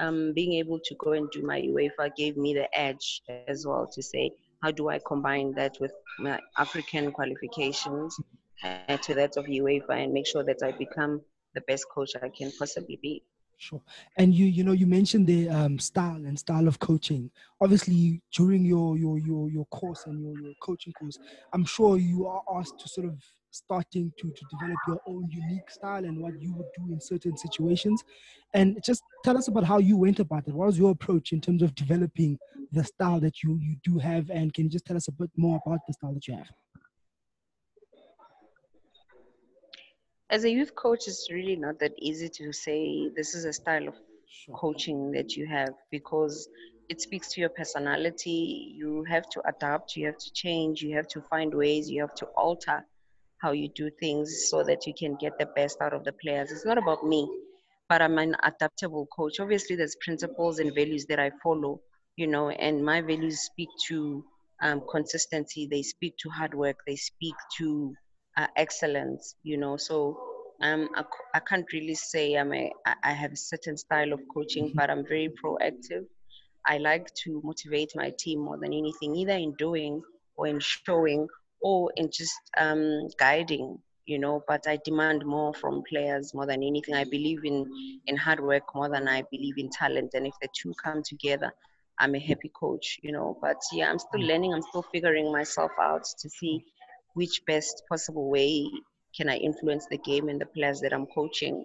um, 0.01 0.33
being 0.35 0.55
able 0.63 0.81
to 0.85 0.95
go 1.05 1.13
and 1.13 1.43
do 1.43 1.43
my 1.53 1.61
UEFA 1.73 2.15
gave 2.17 2.37
me 2.39 2.55
the 2.55 2.69
edge 2.89 3.23
as 3.49 3.67
well 3.67 3.89
to 3.95 4.03
say, 4.03 4.33
how 4.63 4.73
do 4.73 4.89
I 4.89 5.01
combine 5.15 5.55
that 5.71 5.91
with 5.93 6.05
my 6.19 6.41
African 6.59 7.13
qualifications 7.13 8.17
uh, 8.65 8.97
to 8.99 9.15
that 9.15 9.37
of 9.37 9.47
UEFA 9.47 10.05
and 10.05 10.13
make 10.13 10.27
sure 10.27 10.45
that 10.45 10.63
I 10.65 10.73
become 10.73 11.21
the 11.55 11.63
best 11.69 11.87
coach 11.95 12.13
I 12.23 12.31
can 12.39 12.53
possibly 12.59 12.99
be. 13.03 13.34
Sure. 13.57 13.81
And 14.19 14.35
you, 14.35 14.47
you 14.47 14.65
know, 14.65 14.73
you 14.73 14.87
mentioned 14.87 15.27
the 15.27 15.49
um, 15.49 15.79
style 15.79 16.17
and 16.17 16.39
style 16.39 16.69
of 16.69 16.79
coaching. 16.81 17.31
Obviously, 17.61 18.21
during 18.35 18.65
your 18.65 18.99
your 18.99 19.19
your 19.19 19.49
your 19.49 19.65
course 19.67 20.05
and 20.07 20.21
your, 20.21 20.35
your 20.45 20.55
coaching 20.61 20.93
course, 20.93 21.19
I'm 21.53 21.65
sure 21.65 21.97
you 21.97 22.27
are 22.27 22.43
asked 22.59 22.79
to 22.81 22.89
sort 22.89 23.07
of 23.07 23.15
starting 23.51 24.13
to, 24.19 24.33
to 24.33 24.45
develop 24.51 24.77
your 24.89 24.99
own 25.07 25.29
unique 25.31 25.71
style 25.71 26.05
and 26.05 26.19
what 26.19 26.33
you 26.41 26.53
would 26.55 26.67
do 26.77 26.93
in 26.93 27.01
certain 27.01 27.37
situations. 27.37 28.03
And 28.53 28.81
just 28.85 29.03
tell 29.23 29.39
us 29.39 29.47
about 29.47 29.63
how 29.65 29.79
you 29.79 29.97
went 29.97 30.19
about 30.19 30.49
it. 30.49 30.55
What 30.55 30.67
was 30.67 30.79
your 30.79 30.91
approach 30.91 31.33
in 31.33 31.41
terms 31.41 31.63
of 31.63 31.73
developing 31.77 32.37
the 32.73 32.83
style 32.83 33.21
that 33.21 33.45
you, 33.45 33.57
you 33.63 33.77
do 33.85 33.99
have? 33.99 34.29
And 34.31 34.53
can 34.53 34.65
you 34.65 34.71
just 34.71 34.87
tell 34.87 34.97
us 34.97 35.07
a 35.07 35.13
bit 35.13 35.31
more 35.37 35.61
about 35.65 35.79
the 35.87 35.93
style 35.93 36.15
that 36.15 36.27
you 36.27 36.35
have? 36.35 36.51
As 40.31 40.45
a 40.45 40.51
youth 40.51 40.75
coach, 40.75 41.07
it's 41.07 41.29
really 41.31 41.57
not 41.57 41.79
that 41.81 41.93
easy 41.99 42.29
to 42.31 42.53
say 42.53 43.09
this 43.15 43.35
is 43.35 43.45
a 43.45 43.53
style 43.53 43.89
of 43.89 43.95
sure. 44.27 44.55
coaching 44.55 45.13
that 45.13 45.37
you 45.37 45.47
have 45.47 45.75
because 45.91 46.49
it 46.89 47.01
speaks 47.01 47.33
to 47.33 47.41
your 47.41 47.51
personality. 47.51 48.75
You 48.75 49.05
have 49.05 49.29
to 49.31 49.43
adapt, 49.47 49.97
you 49.97 50.07
have 50.07 50.17
to 50.19 50.33
change, 50.33 50.83
you 50.83 50.97
have 50.97 51.09
to 51.09 51.21
find 51.21 51.55
ways, 51.55 51.91
you 51.91 52.01
have 52.01 52.15
to 52.17 52.27
alter 52.37 52.87
how 53.39 53.53
you 53.53 53.69
do 53.69 53.91
things 54.01 54.49
so 54.49 54.65
that 54.65 54.87
you 54.87 54.95
can 54.99 55.17
get 55.17 55.39
the 55.39 55.47
best 55.47 55.79
out 55.83 55.93
of 55.93 56.05
the 56.05 56.13
players. 56.13 56.51
It's 56.51 56.65
not 56.65 56.79
about 56.79 57.05
me, 57.05 57.29
but 57.91 58.01
I'm 58.01 58.17
an 58.19 58.35
adaptable 58.43 59.07
coach. 59.15 59.41
Obviously, 59.41 59.77
there's 59.77 59.97
principles 60.03 60.59
and 60.59 60.75
values 60.75 61.05
that 61.11 61.21
I 61.21 61.31
follow, 61.43 61.81
you 62.17 62.27
know, 62.27 62.49
and 62.49 62.83
my 62.83 63.03
values 63.03 63.41
speak 63.41 63.69
to 63.89 64.25
um, 64.63 64.83
consistency, 64.91 65.69
they 65.71 65.83
speak 65.83 66.17
to 66.19 66.31
hard 66.31 66.55
work, 66.55 66.79
they 66.87 66.97
speak 66.97 67.35
to 67.59 67.95
uh, 68.37 68.47
excellence, 68.57 69.37
you 69.43 69.57
know. 69.57 69.77
So 69.77 70.19
um, 70.63 70.89
I, 70.97 71.05
I 71.35 71.41
can't 71.41 71.67
really 71.73 71.95
say 71.95 72.35
I'm 72.35 72.53
a, 72.53 72.73
I 73.03 73.13
have 73.13 73.33
a 73.33 73.37
certain 73.37 73.77
style 73.77 74.13
of 74.13 74.21
coaching, 74.33 74.73
but 74.75 74.91
I'm 74.91 75.07
very 75.07 75.31
proactive. 75.43 76.05
I 76.67 76.79
like 76.79 77.13
to 77.25 77.41
motivate 77.45 77.93
my 77.95 78.13
team 78.19 78.41
more 78.41 78.59
than 78.59 78.73
anything, 78.73 79.15
either 79.17 79.35
in 79.35 79.55
doing 79.59 80.03
or 80.37 80.47
in 80.47 80.61
showing 80.61 81.29
or 81.63 81.93
in 81.97 82.11
just 82.11 82.41
um, 82.59 83.09
guiding 83.19 83.79
you 84.07 84.19
know 84.19 84.43
but 84.47 84.67
i 84.69 84.79
demand 84.85 85.25
more 85.25 85.55
from 85.55 85.83
players 85.89 86.35
more 86.35 86.47
than 86.47 86.63
anything 86.63 86.95
i 86.95 87.05
believe 87.05 87.41
in 87.45 87.65
in 88.07 88.17
hard 88.17 88.41
work 88.41 88.63
more 88.75 88.89
than 88.89 89.09
i 89.09 89.23
believe 89.31 89.55
in 89.57 89.69
talent 89.71 90.11
and 90.15 90.27
if 90.27 90.35
the 90.43 90.49
two 90.55 90.73
come 90.83 91.03
together 91.03 91.51
i'm 92.01 92.15
a 92.15 92.19
happy 92.19 92.51
coach 92.59 92.99
you 93.03 93.13
know 93.13 93.39
but 93.41 93.57
yeah 93.73 93.91
i'm 93.91 93.99
still 93.99 94.21
learning 94.21 94.53
i'm 94.53 94.63
still 94.63 94.85
figuring 94.93 95.33
myself 95.33 95.71
out 95.81 96.05
to 96.19 96.29
see 96.29 96.63
which 97.15 97.43
best 97.47 97.83
possible 97.89 98.31
way 98.31 98.69
can 99.17 99.29
i 99.29 99.37
influence 99.37 99.87
the 99.91 99.99
game 99.99 100.29
and 100.29 100.41
the 100.41 100.47
players 100.47 100.81
that 100.81 100.93
i'm 100.93 101.07
coaching 101.07 101.65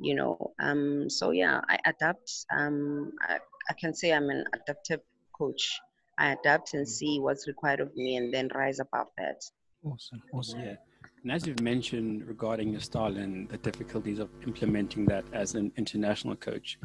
you 0.00 0.14
know 0.14 0.52
um 0.60 1.08
so 1.08 1.30
yeah 1.30 1.60
i 1.68 1.78
adapt 1.86 2.46
um 2.56 3.12
i, 3.22 3.38
I 3.70 3.74
can 3.74 3.94
say 3.94 4.12
i'm 4.12 4.30
an 4.30 4.44
adaptive 4.54 5.00
coach 5.36 5.80
I 6.18 6.32
adapt 6.32 6.74
and 6.74 6.86
mm. 6.86 6.88
see 6.88 7.18
what's 7.20 7.46
required 7.46 7.80
of 7.80 7.94
me 7.96 8.16
and 8.16 8.32
then 8.32 8.48
rise 8.54 8.78
above 8.80 9.08
that. 9.18 9.42
Awesome. 9.84 10.22
Awesome. 10.32 10.60
Yeah. 10.60 10.76
And 11.22 11.32
as 11.32 11.46
you've 11.46 11.60
mentioned 11.60 12.26
regarding 12.26 12.70
your 12.70 12.80
style 12.80 13.16
and 13.16 13.48
the 13.48 13.56
difficulties 13.58 14.18
of 14.18 14.28
implementing 14.46 15.06
that 15.06 15.24
as 15.32 15.54
an 15.54 15.72
international 15.76 16.36
coach, 16.36 16.78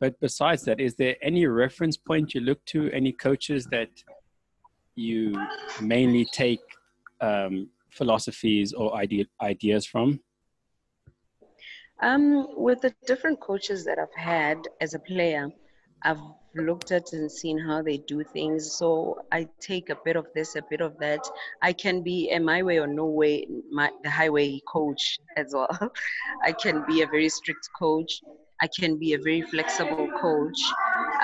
but 0.00 0.18
besides 0.20 0.62
that, 0.64 0.80
is 0.80 0.94
there 0.94 1.16
any 1.22 1.46
reference 1.46 1.96
point 1.96 2.34
you 2.34 2.40
look 2.40 2.64
to, 2.66 2.90
any 2.92 3.12
coaches 3.12 3.66
that 3.66 3.90
you 4.94 5.34
mainly 5.80 6.24
take 6.32 6.60
um, 7.20 7.68
philosophies 7.90 8.72
or 8.72 8.94
idea, 8.96 9.24
ideas 9.40 9.86
from? 9.86 10.20
Um, 12.00 12.46
with 12.56 12.80
the 12.82 12.94
different 13.06 13.40
coaches 13.40 13.84
that 13.84 13.98
I've 13.98 14.14
had 14.14 14.58
as 14.80 14.94
a 14.94 15.00
player, 15.00 15.50
I've 16.04 16.20
looked 16.54 16.92
at 16.92 17.12
and 17.12 17.30
seen 17.30 17.58
how 17.58 17.82
they 17.82 17.98
do 17.98 18.22
things. 18.22 18.72
So 18.72 19.18
I 19.32 19.48
take 19.60 19.90
a 19.90 19.98
bit 20.04 20.16
of 20.16 20.26
this, 20.34 20.54
a 20.54 20.62
bit 20.70 20.80
of 20.80 20.96
that. 20.98 21.20
I 21.60 21.72
can 21.72 22.02
be 22.02 22.30
a 22.30 22.38
my 22.38 22.62
way 22.62 22.78
or 22.78 22.86
no 22.86 23.06
way, 23.06 23.46
my, 23.70 23.90
the 24.02 24.10
highway 24.10 24.60
coach 24.66 25.18
as 25.36 25.52
well. 25.52 25.92
I 26.44 26.52
can 26.52 26.84
be 26.86 27.02
a 27.02 27.06
very 27.06 27.28
strict 27.28 27.68
coach. 27.76 28.22
I 28.60 28.68
can 28.68 28.98
be 28.98 29.14
a 29.14 29.18
very 29.18 29.42
flexible 29.42 30.08
coach. 30.20 30.60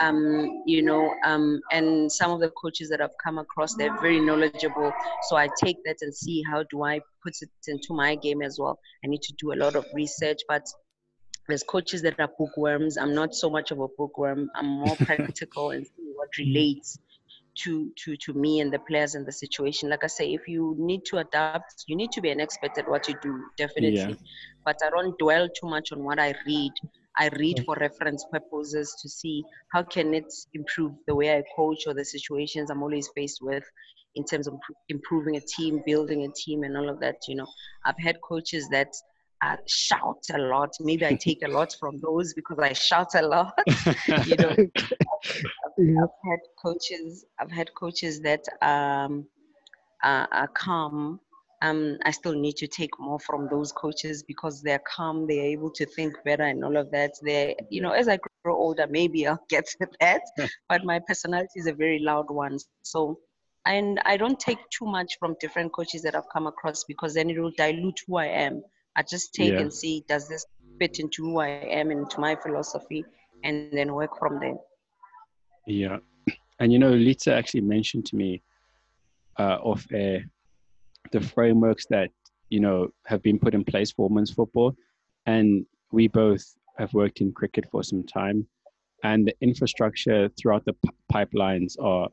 Um, 0.00 0.62
you 0.66 0.82
know, 0.82 1.14
um, 1.24 1.60
and 1.72 2.10
some 2.10 2.30
of 2.30 2.40
the 2.40 2.50
coaches 2.50 2.88
that 2.90 3.00
I've 3.00 3.16
come 3.22 3.38
across, 3.38 3.74
they're 3.74 3.98
very 4.00 4.20
knowledgeable. 4.20 4.92
So 5.28 5.36
I 5.36 5.48
take 5.62 5.78
that 5.84 5.96
and 6.00 6.14
see 6.14 6.42
how 6.50 6.64
do 6.70 6.84
I 6.84 7.00
put 7.22 7.34
it 7.40 7.50
into 7.66 7.94
my 7.94 8.16
game 8.16 8.42
as 8.42 8.58
well. 8.58 8.78
I 9.04 9.08
need 9.08 9.22
to 9.22 9.34
do 9.38 9.52
a 9.52 9.56
lot 9.56 9.76
of 9.76 9.86
research, 9.94 10.40
but 10.48 10.66
there's 11.48 11.62
coaches 11.62 12.02
that 12.02 12.18
are 12.18 12.30
bookworms. 12.38 12.96
I'm 12.96 13.14
not 13.14 13.34
so 13.34 13.50
much 13.50 13.70
of 13.70 13.80
a 13.80 13.88
bookworm. 13.98 14.50
I'm 14.54 14.66
more 14.66 14.96
practical 15.00 15.70
and 15.70 15.86
see 15.86 16.12
what 16.16 16.28
relates 16.38 16.98
to 17.56 17.92
to 17.96 18.16
to 18.16 18.32
me 18.32 18.60
and 18.60 18.72
the 18.72 18.78
players 18.80 19.14
and 19.14 19.24
the 19.24 19.32
situation 19.32 19.88
like 19.88 20.02
i 20.02 20.08
say 20.08 20.34
if 20.34 20.48
you 20.48 20.74
need 20.78 21.04
to 21.04 21.18
adapt 21.18 21.84
you 21.86 21.94
need 21.94 22.10
to 22.10 22.20
be 22.20 22.30
an 22.30 22.40
expert 22.40 22.76
at 22.76 22.88
what 22.88 23.06
you 23.08 23.14
do 23.22 23.40
definitely 23.56 23.96
yeah. 23.96 24.14
but 24.64 24.76
i 24.84 24.90
don't 24.90 25.16
dwell 25.18 25.48
too 25.48 25.68
much 25.68 25.92
on 25.92 26.02
what 26.02 26.18
i 26.18 26.34
read 26.46 26.72
i 27.18 27.28
read 27.40 27.62
for 27.64 27.76
reference 27.80 28.25
purposes 28.30 28.97
to 29.00 29.09
see 29.09 29.42
how 29.73 29.83
can 29.83 30.14
it 30.14 30.33
improve 30.54 30.92
the 31.06 31.14
way 31.14 31.37
i 31.37 31.42
coach 31.56 31.87
or 31.87 31.94
the 31.94 32.04
situations 32.04 32.71
i'm 32.71 32.83
always 32.83 33.09
faced 33.14 33.40
with 33.42 33.64
in 34.16 34.25
terms 34.25 34.47
of 34.47 34.54
improving 34.88 35.37
a 35.37 35.40
team 35.40 35.83
building 35.85 36.25
a 36.25 36.33
team 36.37 36.62
and 36.62 36.76
all 36.76 36.88
of 36.88 37.00
that 37.00 37.16
you 37.28 37.35
know 37.35 37.47
i've 37.87 37.99
had 37.99 38.16
coaches 38.21 38.68
that 38.68 38.92
uh, 39.44 39.56
shout 39.66 40.25
a 40.33 40.38
lot. 40.38 40.75
Maybe 40.80 41.04
I 41.04 41.14
take 41.14 41.42
a 41.44 41.49
lot 41.49 41.75
from 41.80 41.99
those 42.00 42.35
because 42.35 42.59
I 42.59 42.73
shout 42.73 43.14
a 43.14 43.23
lot. 43.26 43.59
you 44.26 44.37
know, 44.37 44.50
I've, 44.76 45.78
I've, 45.78 46.16
had 46.28 46.40
coaches. 46.62 47.25
I've 47.38 47.50
had 47.50 47.75
coaches 47.75 48.21
that 48.21 48.44
um, 48.62 49.26
are, 50.02 50.28
are 50.33 50.49
calm. 50.49 51.21
Um, 51.62 51.99
I 52.04 52.11
still 52.11 52.34
need 52.34 52.56
to 52.56 52.66
take 52.66 52.90
more 52.99 53.18
from 53.18 53.49
those 53.50 53.73
coaches 53.73 54.23
because 54.23 54.61
they're 54.62 54.82
calm. 54.87 55.26
They're 55.26 55.46
able 55.46 55.70
to 55.73 55.87
think 55.87 56.14
better 56.25 56.42
and 56.42 56.64
all 56.64 56.76
of 56.76 56.90
that. 56.90 57.12
They, 57.23 57.56
you 57.70 57.80
know, 57.80 57.92
as 57.92 58.08
I 58.08 58.18
grow 58.42 58.56
older, 58.56 58.87
maybe 58.88 59.26
I'll 59.26 59.44
get 59.49 59.66
to 59.66 59.87
that. 60.00 60.23
but 60.68 60.84
my 60.84 61.00
personality 61.06 61.61
is 61.61 61.66
a 61.66 61.73
very 61.73 62.00
loud 62.00 62.30
one, 62.30 62.58
so 62.82 63.18
and 63.66 63.99
I 64.04 64.16
don't 64.16 64.38
take 64.38 64.58
too 64.70 64.84
much 64.84 65.18
from 65.18 65.37
different 65.40 65.73
coaches 65.73 66.02
that 66.02 66.14
I've 66.14 66.28
come 66.30 66.46
across 66.46 66.84
because 66.84 67.14
then 67.14 67.30
it 67.30 67.38
will 67.38 67.52
dilute 67.56 67.99
who 68.06 68.16
I 68.16 68.26
am. 68.26 68.62
I 68.96 69.02
just 69.02 69.32
take 69.32 69.52
yeah. 69.52 69.61
and 69.61 69.73
see 69.73 70.04
does 70.06 70.28
this 70.28 70.44
fit 70.78 70.99
into 70.99 71.25
who 71.25 71.38
I 71.38 71.49
am 71.49 71.90
and 71.90 72.00
into 72.00 72.20
my 72.20 72.37
philosophy, 72.37 73.04
and 73.42 73.70
then 73.73 73.94
work 73.94 74.18
from 74.18 74.38
there. 74.40 74.56
Yeah, 75.66 75.99
and 76.61 76.73
you 76.73 76.78
know, 76.78 76.90
Lita 76.90 77.34
actually 77.34 77.62
mentioned 77.62 78.06
to 78.06 78.16
me 78.16 78.42
uh, 79.38 79.58
off 79.62 79.87
air 79.92 80.25
the 81.12 81.20
frameworks 81.20 81.87
that 81.90 82.11
you 82.50 82.61
know 82.61 82.88
have 83.06 83.23
been 83.23 83.38
put 83.38 83.54
in 83.54 83.64
place 83.64 83.92
for 83.92 84.08
women's 84.08 84.32
football, 84.32 84.75
and 85.26 85.66
we 85.92 86.08
both 86.08 86.44
have 86.78 86.92
worked 86.92 87.20
in 87.20 87.32
cricket 87.32 87.64
for 87.70 87.82
some 87.82 88.02
time, 88.04 88.46
and 89.02 89.26
the 89.26 89.34
infrastructure 89.40 90.28
throughout 90.38 90.64
the 90.64 90.75
pipelines 91.12 91.75
are 91.80 92.08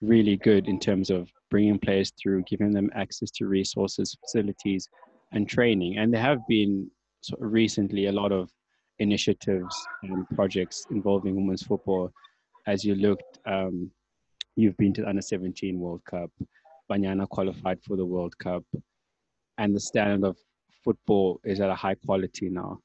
really 0.00 0.36
good 0.36 0.68
in 0.68 0.78
terms 0.78 1.10
of 1.10 1.28
bringing 1.50 1.78
players 1.78 2.12
through, 2.20 2.42
giving 2.42 2.72
them 2.72 2.90
access 2.94 3.30
to 3.30 3.46
resources, 3.46 4.16
facilities, 4.20 4.88
and 5.32 5.48
training. 5.48 5.98
And 5.98 6.12
there 6.12 6.20
have 6.20 6.40
been 6.48 6.90
sort 7.20 7.40
of 7.40 7.52
recently 7.52 8.06
a 8.06 8.12
lot 8.12 8.32
of 8.32 8.50
initiatives 8.98 9.76
and 10.02 10.28
projects 10.30 10.84
involving 10.90 11.36
women's 11.36 11.62
football. 11.62 12.12
As 12.66 12.84
you 12.84 12.94
looked, 12.94 13.38
um, 13.46 13.90
you've 14.56 14.76
been 14.76 14.92
to 14.94 15.02
the 15.02 15.08
Under 15.08 15.22
17 15.22 15.78
World 15.78 16.02
Cup, 16.04 16.30
Banyana 16.90 17.28
qualified 17.28 17.80
for 17.82 17.96
the 17.96 18.04
World 18.04 18.36
Cup, 18.38 18.64
and 19.58 19.74
the 19.74 19.80
standard 19.80 20.26
of 20.26 20.36
football 20.84 21.40
is 21.44 21.60
at 21.60 21.70
a 21.70 21.74
high 21.74 21.94
quality 21.94 22.48
now. 22.48 22.78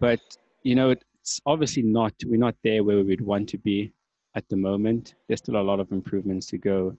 But, 0.00 0.20
you 0.62 0.74
know, 0.74 0.90
it's 0.90 1.40
obviously 1.46 1.82
not, 1.82 2.14
we're 2.24 2.38
not 2.38 2.56
there 2.64 2.84
where 2.84 3.02
we'd 3.04 3.20
want 3.20 3.48
to 3.50 3.58
be 3.58 3.92
at 4.34 4.48
the 4.48 4.56
moment. 4.56 5.14
There's 5.26 5.40
still 5.40 5.60
a 5.60 5.62
lot 5.62 5.80
of 5.80 5.90
improvements 5.92 6.46
to 6.48 6.58
go 6.58 6.96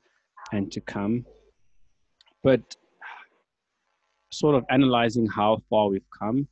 and 0.51 0.71
to 0.71 0.81
come. 0.81 1.25
But 2.43 2.75
sort 4.31 4.55
of 4.55 4.65
analyzing 4.69 5.27
how 5.27 5.62
far 5.69 5.89
we've 5.89 6.10
come, 6.17 6.47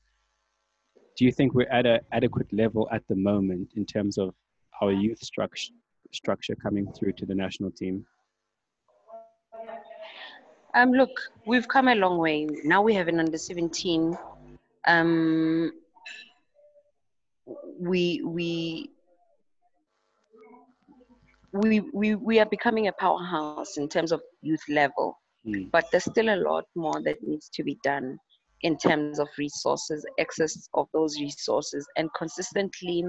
do 1.17 1.25
you 1.25 1.31
think 1.31 1.53
we're 1.53 1.69
at 1.69 1.85
an 1.85 1.99
adequate 2.11 2.51
level 2.53 2.87
at 2.91 3.03
the 3.09 3.15
moment 3.15 3.73
in 3.75 3.85
terms 3.85 4.17
of 4.17 4.33
our 4.81 4.91
youth 4.91 5.19
structure 5.19 5.73
structure 6.11 6.55
coming 6.55 6.91
through 6.93 7.13
to 7.13 7.25
the 7.25 7.35
national 7.35 7.71
team? 7.71 8.05
Um, 10.75 10.91
look, 10.91 11.09
we've 11.45 11.67
come 11.67 11.87
a 11.87 11.95
long 11.95 12.17
way. 12.19 12.47
Now 12.63 12.81
we 12.81 12.93
have 12.93 13.07
an 13.07 13.19
under 13.19 13.37
17. 13.37 14.17
Um, 14.87 15.71
we 17.79 18.21
we 18.23 18.89
we 21.51 21.79
we 21.79 22.15
we 22.15 22.39
are 22.39 22.45
becoming 22.45 22.87
a 22.87 22.91
powerhouse 22.93 23.77
in 23.77 23.89
terms 23.89 24.11
of 24.11 24.21
youth 24.41 24.63
level. 24.69 25.17
Mm. 25.47 25.71
But 25.71 25.89
there's 25.91 26.05
still 26.05 26.29
a 26.29 26.37
lot 26.37 26.65
more 26.75 27.01
that 27.03 27.23
needs 27.23 27.49
to 27.53 27.63
be 27.63 27.77
done 27.83 28.17
in 28.61 28.77
terms 28.77 29.19
of 29.19 29.27
resources, 29.37 30.05
access 30.19 30.69
of 30.73 30.87
those 30.93 31.19
resources, 31.19 31.87
and 31.95 32.09
consistently 32.13 33.05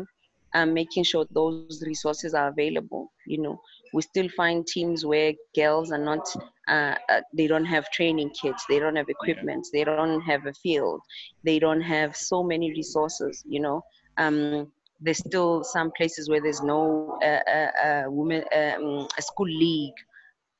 um, 0.54 0.74
making 0.74 1.04
sure 1.04 1.26
those 1.32 1.82
resources 1.86 2.34
are 2.34 2.48
available. 2.48 3.12
You 3.26 3.42
know, 3.42 3.60
we 3.92 4.02
still 4.02 4.28
find 4.36 4.66
teams 4.66 5.04
where 5.04 5.32
girls 5.54 5.92
are 5.92 5.98
not, 5.98 6.26
uh, 6.70 6.94
uh, 7.08 7.20
they 7.34 7.46
don't 7.46 7.64
have 7.64 7.90
training 7.90 8.30
kits, 8.30 8.64
they 8.68 8.78
don't 8.78 8.96
have 8.96 9.08
equipment, 9.08 9.66
they 9.72 9.84
don't 9.84 10.20
have 10.20 10.46
a 10.46 10.52
field, 10.54 11.00
they 11.44 11.58
don't 11.58 11.80
have 11.80 12.16
so 12.16 12.42
many 12.42 12.70
resources. 12.70 13.42
You 13.46 13.60
know, 13.60 13.84
um, 14.16 14.70
there's 15.00 15.18
still 15.18 15.64
some 15.64 15.90
places 15.96 16.30
where 16.30 16.40
there's 16.40 16.62
no 16.62 17.18
uh, 17.22 17.86
uh, 17.86 18.04
women, 18.06 18.44
um, 18.54 19.08
a 19.18 19.22
school 19.22 19.48
league. 19.48 19.94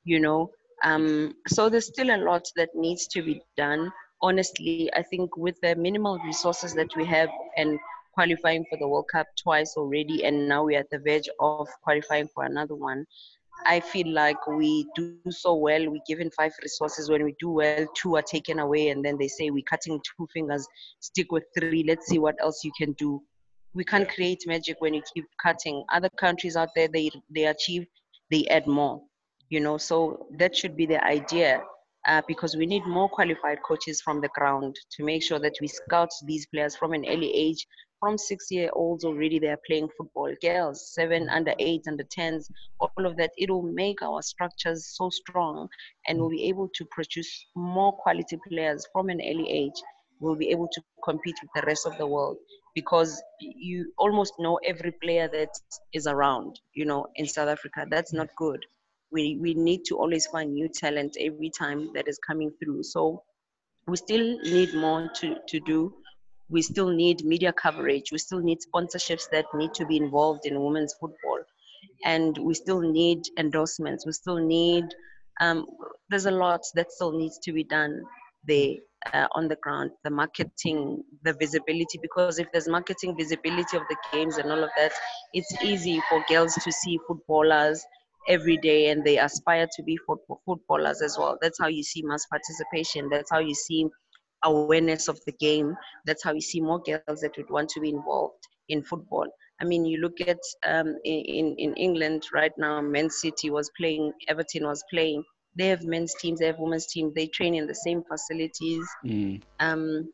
You 0.03 0.19
know, 0.19 0.49
um, 0.83 1.35
so 1.47 1.69
there's 1.69 1.87
still 1.87 2.09
a 2.13 2.17
lot 2.17 2.43
that 2.55 2.69
needs 2.75 3.07
to 3.07 3.21
be 3.21 3.41
done. 3.55 3.91
Honestly, 4.21 4.91
I 4.95 5.03
think 5.03 5.37
with 5.37 5.59
the 5.61 5.75
minimal 5.75 6.19
resources 6.25 6.73
that 6.75 6.95
we 6.95 7.05
have 7.05 7.29
and 7.57 7.79
qualifying 8.13 8.65
for 8.69 8.77
the 8.77 8.87
World 8.87 9.05
Cup 9.11 9.27
twice 9.41 9.75
already, 9.77 10.25
and 10.25 10.47
now 10.47 10.65
we're 10.65 10.79
at 10.79 10.89
the 10.89 10.99
verge 10.99 11.29
of 11.39 11.67
qualifying 11.83 12.27
for 12.33 12.43
another 12.43 12.75
one. 12.75 13.05
I 13.65 13.79
feel 13.79 14.13
like 14.13 14.45
we 14.47 14.87
do 14.95 15.17
so 15.29 15.55
well. 15.55 15.89
We're 15.89 16.01
given 16.07 16.29
five 16.31 16.53
resources. 16.61 17.09
When 17.09 17.23
we 17.23 17.35
do 17.39 17.49
well, 17.49 17.85
two 17.95 18.15
are 18.15 18.21
taken 18.21 18.59
away, 18.59 18.89
and 18.89 19.03
then 19.03 19.17
they 19.17 19.27
say 19.27 19.49
we're 19.49 19.63
cutting 19.69 19.99
two 20.17 20.27
fingers. 20.33 20.67
Stick 20.99 21.31
with 21.31 21.43
three. 21.57 21.83
Let's 21.87 22.07
see 22.07 22.19
what 22.19 22.35
else 22.41 22.63
you 22.63 22.71
can 22.77 22.93
do. 22.93 23.21
We 23.73 23.83
can't 23.83 24.09
create 24.09 24.43
magic 24.47 24.77
when 24.79 24.93
you 24.93 25.01
keep 25.13 25.25
cutting. 25.41 25.83
Other 25.91 26.09
countries 26.19 26.55
out 26.55 26.69
there, 26.75 26.87
they 26.87 27.09
they 27.33 27.45
achieve, 27.45 27.85
they 28.29 28.45
add 28.47 28.67
more 28.67 29.01
you 29.51 29.59
know 29.59 29.77
so 29.77 30.25
that 30.39 30.55
should 30.55 30.75
be 30.75 30.87
the 30.87 31.03
idea 31.05 31.61
uh, 32.07 32.21
because 32.27 32.55
we 32.55 32.65
need 32.65 32.83
more 32.87 33.07
qualified 33.09 33.59
coaches 33.67 34.01
from 34.01 34.19
the 34.21 34.29
ground 34.29 34.75
to 34.89 35.03
make 35.03 35.21
sure 35.21 35.39
that 35.39 35.53
we 35.61 35.67
scout 35.67 36.09
these 36.25 36.47
players 36.47 36.75
from 36.75 36.93
an 36.93 37.05
early 37.07 37.31
age 37.31 37.67
from 38.01 38.17
six 38.17 38.51
year 38.51 38.69
olds 38.73 39.05
already 39.05 39.39
they're 39.39 39.61
playing 39.65 39.87
football 39.97 40.33
girls 40.41 40.93
seven 40.93 41.29
under 41.29 41.53
eight 41.59 41.83
under 41.87 42.03
tens 42.03 42.51
all 42.81 43.05
of 43.05 43.15
that 43.15 43.31
it 43.37 43.49
will 43.49 43.61
make 43.61 44.01
our 44.01 44.21
structures 44.21 44.85
so 44.97 45.09
strong 45.09 45.69
and 46.07 46.19
we'll 46.19 46.29
be 46.29 46.43
able 46.43 46.67
to 46.75 46.83
produce 46.91 47.45
more 47.55 47.93
quality 47.93 48.37
players 48.49 48.85
from 48.91 49.07
an 49.07 49.21
early 49.21 49.49
age 49.49 49.81
we'll 50.19 50.35
be 50.35 50.49
able 50.49 50.67
to 50.73 50.81
compete 51.05 51.35
with 51.41 51.51
the 51.55 51.65
rest 51.65 51.87
of 51.87 51.97
the 51.97 52.05
world 52.05 52.37
because 52.75 53.23
you 53.39 53.93
almost 53.97 54.33
know 54.39 54.59
every 54.65 54.91
player 54.91 55.29
that 55.31 55.49
is 55.93 56.07
around 56.07 56.59
you 56.73 56.85
know 56.85 57.07
in 57.15 57.25
south 57.25 57.47
africa 57.47 57.85
that's 57.89 58.11
not 58.11 58.27
good 58.35 58.65
we, 59.11 59.37
we 59.39 59.53
need 59.53 59.83
to 59.85 59.97
always 59.97 60.25
find 60.27 60.53
new 60.53 60.69
talent 60.69 61.17
every 61.19 61.49
time 61.49 61.91
that 61.93 62.07
is 62.07 62.17
coming 62.25 62.51
through. 62.63 62.83
So 62.83 63.23
we 63.87 63.97
still 63.97 64.39
need 64.43 64.73
more 64.73 65.09
to, 65.15 65.35
to 65.49 65.59
do. 65.59 65.93
We 66.51 66.61
still 66.61 66.89
need 66.89 67.23
media 67.25 67.53
coverage. 67.53 68.11
We 68.11 68.17
still 68.19 68.41
need 68.41 68.59
sponsorships 68.59 69.29
that 69.31 69.45
need 69.55 69.73
to 69.75 69.85
be 69.85 69.97
involved 69.97 70.45
in 70.45 70.61
women's 70.61 70.93
football. 70.99 71.39
And 72.05 72.37
we 72.37 72.53
still 72.53 72.81
need 72.81 73.19
endorsements. 73.37 74.05
We 74.05 74.11
still 74.11 74.37
need, 74.37 74.85
um, 75.39 75.65
there's 76.09 76.25
a 76.25 76.31
lot 76.31 76.61
that 76.75 76.91
still 76.91 77.13
needs 77.13 77.39
to 77.43 77.53
be 77.53 77.63
done 77.63 78.01
there 78.45 78.75
uh, 79.13 79.27
on 79.35 79.47
the 79.47 79.55
ground 79.57 79.91
the 80.03 80.09
marketing 80.09 81.03
the 81.23 81.33
visibility 81.39 81.99
because 82.01 82.39
if 82.39 82.51
there's 82.51 82.67
marketing 82.67 83.15
visibility 83.17 83.77
of 83.77 83.83
the 83.89 83.95
games 84.11 84.37
and 84.37 84.51
all 84.51 84.63
of 84.63 84.69
that 84.77 84.91
it's 85.33 85.53
easy 85.63 86.01
for 86.09 86.23
girls 86.27 86.53
to 86.55 86.71
see 86.71 86.99
footballers 87.07 87.83
every 88.27 88.57
day 88.57 88.89
and 88.89 89.03
they 89.03 89.17
aspire 89.17 89.67
to 89.75 89.83
be 89.83 89.97
footballers 90.45 91.01
as 91.01 91.17
well. 91.17 91.37
That's 91.41 91.59
how 91.59 91.67
you 91.67 91.83
see 91.83 92.03
mass 92.03 92.25
participation. 92.27 93.09
That's 93.09 93.31
how 93.31 93.39
you 93.39 93.55
see 93.55 93.87
awareness 94.43 95.07
of 95.07 95.19
the 95.25 95.33
game. 95.33 95.75
That's 96.05 96.23
how 96.23 96.33
we 96.33 96.41
see 96.41 96.61
more 96.61 96.79
girls 96.79 97.21
that 97.21 97.37
would 97.37 97.49
want 97.49 97.69
to 97.69 97.79
be 97.79 97.89
involved 97.89 98.47
in 98.69 98.83
football. 98.83 99.27
I 99.59 99.63
mean, 99.63 99.85
you 99.85 99.99
look 99.99 100.19
at 100.21 100.39
um, 100.65 100.97
in 101.05 101.55
in 101.57 101.73
England 101.75 102.23
right 102.33 102.53
now, 102.57 102.81
Man 102.81 103.09
City 103.09 103.51
was 103.51 103.69
playing, 103.77 104.11
Everton 104.27 104.65
was 104.65 104.83
playing. 104.89 105.23
They 105.55 105.67
have 105.67 105.83
men's 105.83 106.15
teams, 106.15 106.39
they 106.39 106.47
have 106.47 106.59
women's 106.59 106.87
teams. 106.87 107.13
They 107.13 107.27
train 107.27 107.53
in 107.55 107.67
the 107.67 107.75
same 107.75 108.03
facilities. 108.03 108.85
Mm. 109.05 109.41
Um, 109.59 110.09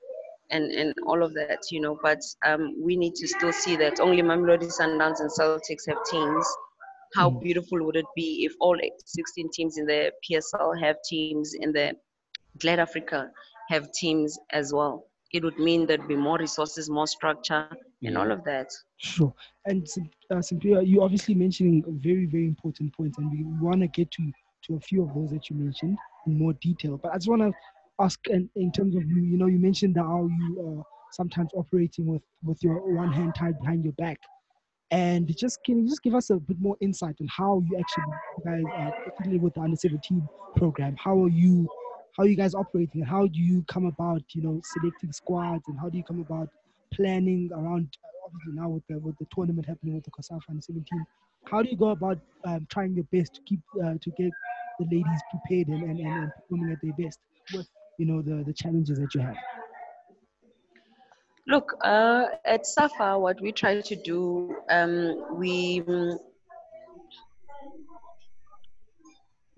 and, 0.50 0.72
and 0.72 0.94
all 1.06 1.24
of 1.24 1.34
that, 1.36 1.60
you 1.72 1.80
know. 1.80 1.98
But 2.02 2.20
um, 2.46 2.76
we 2.82 2.96
need 2.96 3.16
to 3.16 3.28
still 3.28 3.54
see 3.54 3.76
that 3.78 4.00
only 4.00 4.22
Mamelodi 4.22 4.72
Sundowns 4.72 5.20
and 5.20 5.30
Celtics 5.30 5.88
have 5.88 6.04
teams. 6.10 6.46
How 7.16 7.30
mm. 7.30 7.42
beautiful 7.42 7.86
would 7.86 7.96
it 7.96 8.06
be 8.16 8.46
if 8.46 8.54
all 8.60 8.78
16 9.06 9.50
teams 9.54 9.78
in 9.78 9.86
the 9.86 10.12
PSL 10.30 10.80
have 10.82 10.98
teams 11.08 11.54
in 11.54 11.72
the 11.72 11.94
GladAfrica 12.60 13.30
have 13.70 13.92
teams 13.92 14.38
as 14.52 14.74
well? 14.74 15.06
It 15.34 15.44
would 15.44 15.60
mean 15.60 15.86
there'd 15.86 16.08
be 16.08 16.16
more 16.16 16.38
resources, 16.38 16.90
more 16.90 17.08
structure, 17.08 17.70
and 18.02 18.18
all 18.18 18.32
of 18.32 18.44
that. 18.46 18.72
Sure. 18.98 19.34
And 19.66 19.86
uh, 20.32 20.36
Simphiwe, 20.36 20.88
you 20.88 21.04
obviously 21.04 21.36
mentioning 21.36 21.84
very, 22.02 22.26
very 22.26 22.48
important 22.48 22.96
points, 22.96 23.18
and 23.18 23.30
we 23.32 23.44
want 23.60 23.82
to 23.82 23.88
get 23.88 24.10
to 24.12 24.32
to 24.64 24.76
a 24.76 24.80
few 24.80 25.04
of 25.04 25.14
those 25.14 25.30
that 25.32 25.50
you 25.50 25.56
mentioned 25.56 25.98
in 26.26 26.38
more 26.38 26.54
detail. 26.54 26.98
But 26.98 27.12
I 27.14 27.16
just 27.16 27.28
want 27.30 27.42
to 27.42 27.52
ask, 28.00 28.20
in, 28.28 28.50
in 28.56 28.72
terms 28.72 28.96
of 28.96 29.04
you, 29.06 29.22
you 29.22 29.38
know, 29.38 29.48
you 29.48 29.60
mentioned 29.60 29.96
how 29.98 30.28
you 30.40 30.78
are 30.80 30.84
sometimes 31.12 31.52
operating 31.54 32.06
with 32.06 32.22
with 32.44 32.64
your 32.64 32.80
one 32.96 33.12
hand 33.12 33.36
tied 33.36 33.60
behind 33.60 33.84
your 33.84 33.94
back, 33.94 34.20
and 34.92 35.28
just 35.36 35.60
can 35.66 35.80
you 35.80 35.90
just 35.90 36.04
give 36.04 36.16
us 36.16 36.30
a 36.30 36.36
bit 36.36 36.60
more 36.62 36.78
insight 36.80 37.16
on 37.20 37.28
how 37.28 37.62
you 37.70 37.78
actually 37.78 38.14
guys, 38.46 38.64
uh, 38.78 38.92
particularly 39.04 39.40
with 39.40 39.54
the 39.56 39.60
under 39.60 39.76
seventeen 39.76 40.26
program, 40.56 40.96
how 40.98 41.22
are 41.22 41.30
you? 41.30 41.68
How 42.18 42.24
you 42.24 42.36
guys 42.36 42.56
operating? 42.56 43.04
How 43.04 43.28
do 43.28 43.40
you 43.40 43.64
come 43.68 43.86
about, 43.86 44.24
you 44.34 44.42
know, 44.42 44.60
selecting 44.64 45.12
squads, 45.12 45.64
and 45.68 45.80
how 45.80 45.88
do 45.88 45.98
you 45.98 46.04
come 46.04 46.20
about 46.20 46.50
planning 46.92 47.52
around? 47.54 47.96
Obviously, 48.26 48.54
now 48.54 48.70
with 48.70 48.84
the 48.90 48.98
with 48.98 49.16
the 49.20 49.28
tournament 49.34 49.68
happening 49.68 49.94
with 49.96 50.04
the 50.04 50.12
COSAFA 50.12 50.50
under 50.50 50.62
seventeen, 50.62 51.06
how 51.46 51.62
do 51.62 51.70
you 51.70 51.78
go 51.78 51.90
about 51.90 52.20
um, 52.46 52.66
trying 52.70 52.96
your 52.96 53.06
best 53.12 53.36
to 53.36 53.42
keep 53.42 53.60
uh, 53.84 53.94
to 54.02 54.12
get 54.18 54.32
the 54.80 54.86
ladies 54.86 55.22
prepared 55.30 55.68
and, 55.68 55.84
and, 55.84 56.00
and 56.00 56.32
performing 56.34 56.72
at 56.72 56.80
their 56.82 56.94
best 56.94 57.20
with 57.54 57.68
you 58.00 58.06
know 58.06 58.22
the, 58.22 58.44
the 58.44 58.54
challenges 58.54 59.00
that 59.00 59.14
you 59.14 59.22
have? 59.22 59.38
Look, 61.48 61.78
uh, 61.82 62.26
at 62.44 62.66
SAFA, 62.66 63.18
what 63.20 63.40
we 63.42 63.54
try 63.54 63.80
to 63.80 63.96
do, 63.96 64.58
um, 64.70 65.38
we 65.38 65.82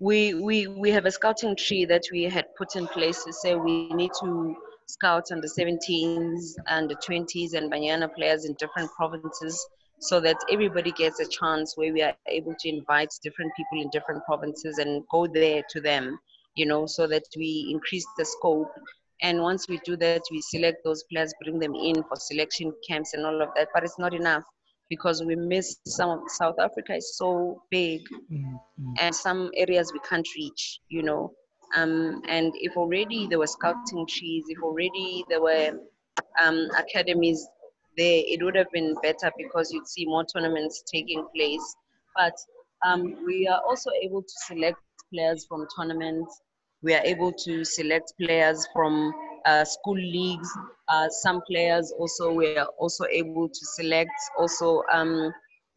we 0.00 0.32
we 0.32 0.66
we 0.66 0.90
have 0.90 1.04
a 1.04 1.10
scouting 1.10 1.54
tree 1.54 1.84
that 1.84 2.02
we 2.10 2.24
had 2.24 2.46
put 2.56 2.74
in 2.74 2.86
place 2.88 3.22
to 3.22 3.32
say 3.32 3.54
we 3.54 3.88
need 3.90 4.10
to 4.18 4.56
scout 4.86 5.30
under 5.30 5.46
17s 5.46 6.54
and 6.66 6.90
the 6.90 6.96
20s 6.96 7.52
and 7.52 7.70
Banyana 7.70 8.12
players 8.14 8.46
in 8.46 8.54
different 8.54 8.90
provinces 8.92 9.64
so 10.00 10.18
that 10.18 10.36
everybody 10.50 10.90
gets 10.92 11.20
a 11.20 11.28
chance 11.28 11.76
where 11.76 11.92
we 11.92 12.00
are 12.02 12.14
able 12.28 12.54
to 12.58 12.68
invite 12.68 13.10
different 13.22 13.52
people 13.54 13.82
in 13.82 13.90
different 13.90 14.24
provinces 14.24 14.78
and 14.78 15.04
go 15.10 15.26
there 15.26 15.62
to 15.68 15.80
them, 15.80 16.18
you 16.54 16.64
know, 16.64 16.86
so 16.86 17.06
that 17.06 17.24
we 17.36 17.68
increase 17.70 18.06
the 18.16 18.24
scope. 18.24 18.72
And 19.20 19.42
once 19.42 19.68
we 19.68 19.78
do 19.84 19.96
that, 19.98 20.22
we 20.30 20.40
select 20.40 20.78
those 20.82 21.04
players, 21.12 21.34
bring 21.44 21.58
them 21.58 21.74
in 21.74 22.02
for 22.04 22.16
selection 22.16 22.72
camps 22.88 23.12
and 23.12 23.26
all 23.26 23.42
of 23.42 23.50
that. 23.54 23.68
But 23.74 23.84
it's 23.84 23.98
not 23.98 24.14
enough 24.14 24.44
because 24.90 25.22
we 25.24 25.36
miss 25.36 25.76
some 25.86 26.10
of 26.10 26.20
South 26.26 26.56
Africa 26.58 26.96
is 26.96 27.16
so 27.16 27.62
big 27.70 28.02
mm-hmm. 28.30 28.92
and 28.98 29.14
some 29.14 29.50
areas 29.56 29.92
we 29.92 30.00
can't 30.00 30.26
reach, 30.36 30.80
you 30.88 31.02
know. 31.02 31.32
Um, 31.76 32.20
and 32.28 32.52
if 32.56 32.76
already 32.76 33.28
there 33.28 33.38
were 33.38 33.46
scouting 33.46 34.04
trees, 34.08 34.44
if 34.48 34.60
already 34.62 35.24
there 35.28 35.40
were 35.40 35.70
um, 36.42 36.68
academies 36.76 37.46
there, 37.96 38.22
it 38.26 38.42
would 38.42 38.56
have 38.56 38.70
been 38.72 38.96
better 39.02 39.30
because 39.38 39.72
you'd 39.72 39.86
see 39.86 40.04
more 40.04 40.24
tournaments 40.24 40.82
taking 40.92 41.24
place. 41.34 41.76
But 42.16 42.34
um, 42.84 43.24
we 43.24 43.46
are 43.46 43.60
also 43.68 43.90
able 44.02 44.22
to 44.22 44.34
select 44.46 44.78
players 45.14 45.46
from 45.48 45.66
tournaments. 45.78 46.40
We 46.82 46.94
are 46.94 47.02
able 47.04 47.32
to 47.44 47.64
select 47.64 48.12
players 48.20 48.66
from 48.72 49.12
uh, 49.46 49.64
school 49.64 49.96
leagues. 49.96 50.48
Uh, 50.88 51.08
some 51.08 51.40
players 51.48 51.92
also 51.98 52.32
were 52.32 52.66
also 52.78 53.04
able 53.10 53.48
to 53.48 53.66
select. 53.76 54.10
Also, 54.38 54.82
um, 54.92 55.32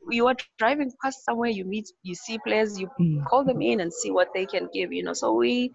you 0.09 0.27
are 0.27 0.35
driving 0.57 0.91
past 1.01 1.23
somewhere, 1.23 1.49
you 1.49 1.65
meet, 1.65 1.87
you 2.03 2.15
see 2.15 2.37
players, 2.45 2.79
you 2.79 2.89
mm. 2.99 3.25
call 3.25 3.43
them 3.43 3.61
in 3.61 3.79
and 3.79 3.93
see 3.93 4.11
what 4.11 4.29
they 4.33 4.45
can 4.45 4.69
give. 4.73 4.91
You 4.91 5.03
know, 5.03 5.13
so 5.13 5.33
we 5.33 5.71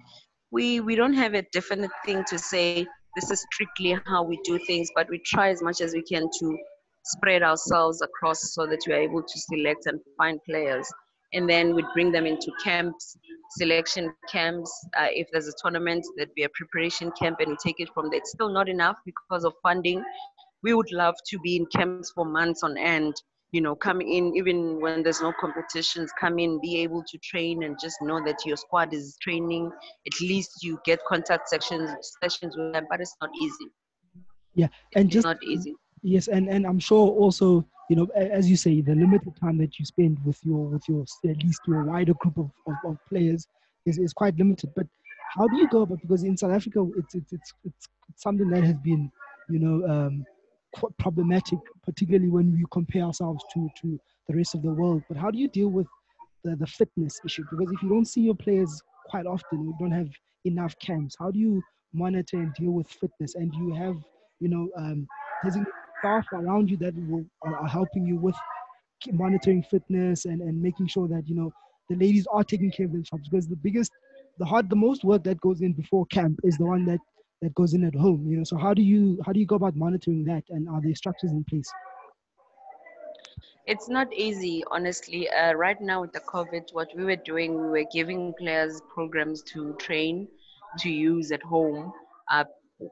we 0.51 0.81
we 0.81 0.97
don't 0.97 1.15
have 1.15 1.35
a 1.35 1.43
definite 1.53 1.91
thing 2.05 2.25
to 2.29 2.39
say 2.39 2.87
this 3.17 3.31
is 3.31 3.45
strictly 3.53 3.99
how 4.07 4.23
we 4.23 4.39
do 4.45 4.59
things, 4.67 4.91
but 4.95 5.09
we 5.11 5.19
try 5.19 5.51
as 5.51 5.63
much 5.63 5.81
as 5.81 5.93
we 5.93 6.03
can 6.03 6.29
to 6.41 6.59
spread 7.05 7.43
ourselves 7.43 8.03
across 8.03 8.55
so 8.55 8.67
that 8.67 8.81
we 8.87 8.93
are 8.93 9.01
able 9.01 9.23
to 9.23 9.39
select 9.39 9.87
and 9.87 10.01
find 10.17 10.39
players. 10.45 10.87
And 11.33 11.49
then 11.49 11.75
we'd 11.75 11.85
bring 11.95 12.11
them 12.11 12.27
into 12.27 12.51
camps, 12.65 13.17
selection 13.59 14.13
camps. 14.31 14.73
Uh, 14.99 15.09
if 15.11 15.29
there's 15.33 15.49
a 15.49 15.53
tournament, 15.63 16.05
there'd 16.17 16.35
be 16.35 16.45
a 16.45 16.49
preparation 16.55 17.13
camp, 17.21 17.41
and 17.41 17.51
we 17.51 17.57
take 17.63 17.81
it 17.81 17.91
from 17.93 18.11
there. 18.11 18.19
It's 18.19 18.31
still 18.31 18.49
not 18.49 18.69
enough 18.69 18.97
because 19.05 19.45
of 19.45 19.53
funding. 19.63 20.03
We 20.63 20.75
would 20.75 20.91
love 20.91 21.15
to 21.29 21.39
be 21.41 21.57
in 21.57 21.67
camps 21.67 22.13
for 22.15 22.25
months 22.25 22.63
on 22.63 22.77
end 22.79 23.15
you 23.53 23.63
know, 23.63 23.75
come 23.75 24.01
in 24.01 24.37
even 24.37 24.81
when 24.81 25.03
there's 25.03 25.23
no 25.23 25.33
competitions, 25.41 26.13
come 26.21 26.39
in, 26.39 26.61
be 26.61 26.81
able 26.83 27.03
to 27.05 27.19
train 27.19 27.63
and 27.63 27.79
just 27.81 27.97
know 28.03 28.23
that 28.25 28.45
your 28.45 28.57
squad 28.57 28.93
is 28.93 29.17
training. 29.23 29.71
At 30.07 30.21
least 30.21 30.63
you 30.63 30.79
get 30.85 31.01
contact 31.09 31.49
sections 31.49 31.91
sessions 32.23 32.57
with 32.57 32.75
them, 32.75 32.87
but 32.91 33.01
it's 33.01 33.17
not 33.23 33.31
easy. 33.41 33.73
Yeah, 34.55 34.69
and 34.95 35.07
it's 35.07 35.15
just 35.15 35.25
not 35.25 35.43
easy. 35.43 35.75
Yes, 36.03 36.29
and 36.29 36.49
and 36.49 36.67
I'm 36.67 36.79
sure 36.79 37.09
also, 37.09 37.67
you 37.89 37.97
know, 37.97 38.07
as 38.15 38.49
you 38.49 38.57
say, 38.57 38.81
the 38.81 38.95
limited 38.95 39.35
time 39.41 39.59
that 39.59 39.79
you 39.79 39.85
spend 39.85 40.19
with 40.25 40.39
your 40.45 40.67
with 40.69 40.83
your 40.89 41.05
at 41.29 41.43
least 41.43 41.61
your 41.67 41.85
wider 41.85 42.15
group 42.15 42.37
of, 42.37 42.51
of, 42.67 42.75
of 42.85 42.99
players 43.09 43.47
is, 43.87 43.99
is 43.99 44.13
quite 44.13 44.37
limited. 44.37 44.71
But 44.77 44.87
how 45.37 45.49
do 45.49 45.57
you 45.57 45.69
go 45.69 45.83
about 45.83 46.01
because 46.03 46.23
in 46.23 46.37
South 46.37 46.53
Africa 46.53 46.87
it's 46.97 47.15
it's 47.15 47.33
it's, 47.33 47.53
it's 47.65 47.89
something 48.17 48.49
that 48.51 48.65
has 48.65 48.77
been, 48.77 49.11
you 49.49 49.59
know, 49.59 49.89
um, 49.89 50.25
quite 50.75 50.97
problematic, 50.99 51.59
particularly 51.85 52.29
when 52.29 52.53
we 52.53 52.65
compare 52.71 53.03
ourselves 53.03 53.43
to, 53.55 53.69
to 53.81 53.99
the 54.29 54.37
rest 54.37 54.55
of 54.55 54.63
the 54.63 54.71
world. 54.71 55.03
But 55.09 55.17
how 55.17 55.31
do 55.31 55.39
you 55.39 55.49
deal 55.49 55.69
with 55.69 55.87
the, 56.45 56.57
the 56.57 56.67
fitness 56.67 57.21
issue? 57.25 57.45
Because 57.51 57.73
if 57.73 57.83
you 57.83 57.89
don't 57.89 58.05
see 58.05 58.23
your 58.23 58.35
players 58.35 58.83
quite 59.07 59.27
often, 59.27 59.65
you 59.65 59.75
don't 59.79 59.93
have 59.93 60.11
enough 60.45 60.79
camps, 60.79 61.17
how 61.19 61.31
do 61.31 61.39
you 61.39 61.63
monitor 61.93 62.37
and 62.37 62.53
deal 62.55 62.73
with 62.73 62.89
fitness? 62.89 63.35
And 63.35 63.53
you 63.55 63.75
have, 63.75 63.97
you 64.41 64.49
know, 64.49 64.69
um, 64.77 65.07
staff 65.99 66.27
around 66.33 66.71
you 66.71 66.77
that 66.79 66.95
will, 67.09 67.25
are, 67.43 67.67
helping 67.69 68.07
you 68.07 68.17
with 68.17 68.37
monitoring 69.13 69.63
fitness 69.63 70.25
and, 70.25 70.41
and 70.41 70.61
making 70.61 70.87
sure 70.87 71.09
that, 71.09 71.29
you 71.29 71.35
know, 71.35 71.53
the 71.89 71.97
ladies 71.97 72.27
are 72.33 72.45
taking 72.45 72.71
care 72.71 72.87
of 72.87 72.93
themselves? 72.93 73.29
Because 73.29 73.49
the 73.49 73.57
biggest, 73.57 73.93
the 74.39 74.45
hard, 74.45 74.69
the 74.69 74.77
most 74.77 75.05
work 75.05 75.25
that 75.25 75.41
goes 75.41 75.61
in 75.61 75.73
before 75.73 76.07
camp 76.07 76.41
is 76.45 76.59
the 76.59 76.67
one 76.67 76.85
that 76.87 77.01
that 77.41 77.55
goes 77.55 77.75
in 77.75 77.85
at 77.85 77.95
home 77.95 78.27
you 78.29 78.37
know. 78.37 78.45
So 78.45 78.57
how 78.57 78.75
do 78.75 78.83
you 78.83 79.21
how 79.25 79.33
do 79.33 79.41
you 79.41 79.47
go 79.47 79.57
about 79.57 79.77
monitoring 79.77 80.25
that? 80.25 80.45
And 80.51 80.69
are 80.69 80.81
there 80.83 80.95
structures 80.95 81.31
in 81.31 81.45
place? 81.45 81.71
It's 83.67 83.89
not 83.89 84.13
easy 84.13 84.65
honestly. 84.71 85.29
Uh, 85.31 85.53
right 85.53 85.81
now 85.81 86.01
with 86.01 86.13
the 86.13 86.21
covid 86.21 86.73
what 86.73 86.89
we 86.97 87.05
were 87.05 87.23
doing 87.25 87.55
we 87.55 87.69
were 87.69 87.89
giving 87.93 88.33
players 88.39 88.81
programs 88.93 89.43
to 89.43 89.75
train 89.75 90.29
to 90.79 90.91
use 90.91 91.33
at 91.33 91.43
home 91.43 91.93
uh, 92.31 92.45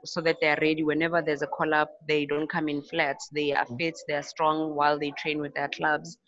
so 0.05 0.20
that 0.20 0.37
they're 0.40 0.59
ready. 0.61 0.83
Whenever 0.83 1.22
there's 1.22 1.42
a 1.42 1.46
call 1.46 1.75
up 1.75 1.90
they 2.09 2.27
don't 2.27 2.49
come 2.49 2.68
in 2.68 2.83
flat 2.83 3.16
they 3.33 3.53
are 3.53 3.66
fit 3.79 3.94
they're 4.09 4.22
strong 4.22 4.75
while 4.75 4.99
they 4.99 5.12
train 5.18 5.40
with 5.40 5.55
their 5.55 5.68
clubs. 5.68 6.18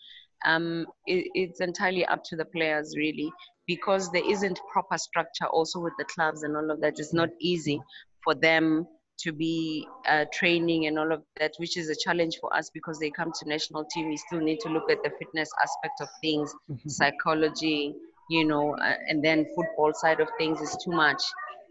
Um, 0.45 0.85
it, 1.05 1.27
it's 1.33 1.59
entirely 1.59 2.05
up 2.05 2.23
to 2.25 2.37
the 2.37 2.45
players 2.45 2.95
really 2.95 3.31
because 3.67 4.11
there 4.11 4.29
isn't 4.29 4.59
proper 4.71 4.97
structure 4.97 5.45
also 5.47 5.79
with 5.79 5.93
the 5.99 6.05
clubs 6.05 6.43
and 6.43 6.55
all 6.55 6.71
of 6.71 6.81
that. 6.81 6.97
It's 6.97 7.13
not 7.13 7.29
easy 7.39 7.81
for 8.23 8.33
them 8.33 8.87
to 9.19 9.31
be 9.31 9.87
uh, 10.07 10.25
training 10.33 10.87
and 10.87 10.97
all 10.97 11.11
of 11.11 11.21
that, 11.39 11.51
which 11.57 11.77
is 11.77 11.89
a 11.89 11.95
challenge 11.95 12.37
for 12.39 12.53
us 12.55 12.69
because 12.73 12.99
they 12.99 13.11
come 13.11 13.31
to 13.39 13.49
national 13.49 13.85
team. 13.93 14.07
We 14.07 14.17
still 14.17 14.39
need 14.39 14.59
to 14.61 14.69
look 14.69 14.89
at 14.89 15.03
the 15.03 15.11
fitness 15.19 15.49
aspect 15.61 16.01
of 16.01 16.07
things, 16.21 16.53
mm-hmm. 16.71 16.89
psychology, 16.89 17.93
you 18.29 18.45
know, 18.45 18.75
uh, 18.75 18.93
and 19.07 19.23
then 19.23 19.45
football 19.55 19.91
side 19.93 20.19
of 20.19 20.29
things 20.37 20.61
is 20.61 20.77
too 20.83 20.91
much, 20.91 21.21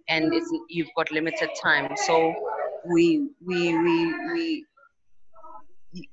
and 0.09 0.33
it's 0.35 0.51
you've 0.69 0.89
got 0.97 1.11
limited 1.11 1.51
time. 1.63 1.91
So 2.07 2.35
we 2.87 3.29
we 3.45 3.79
we 3.79 4.15
we 4.33 4.65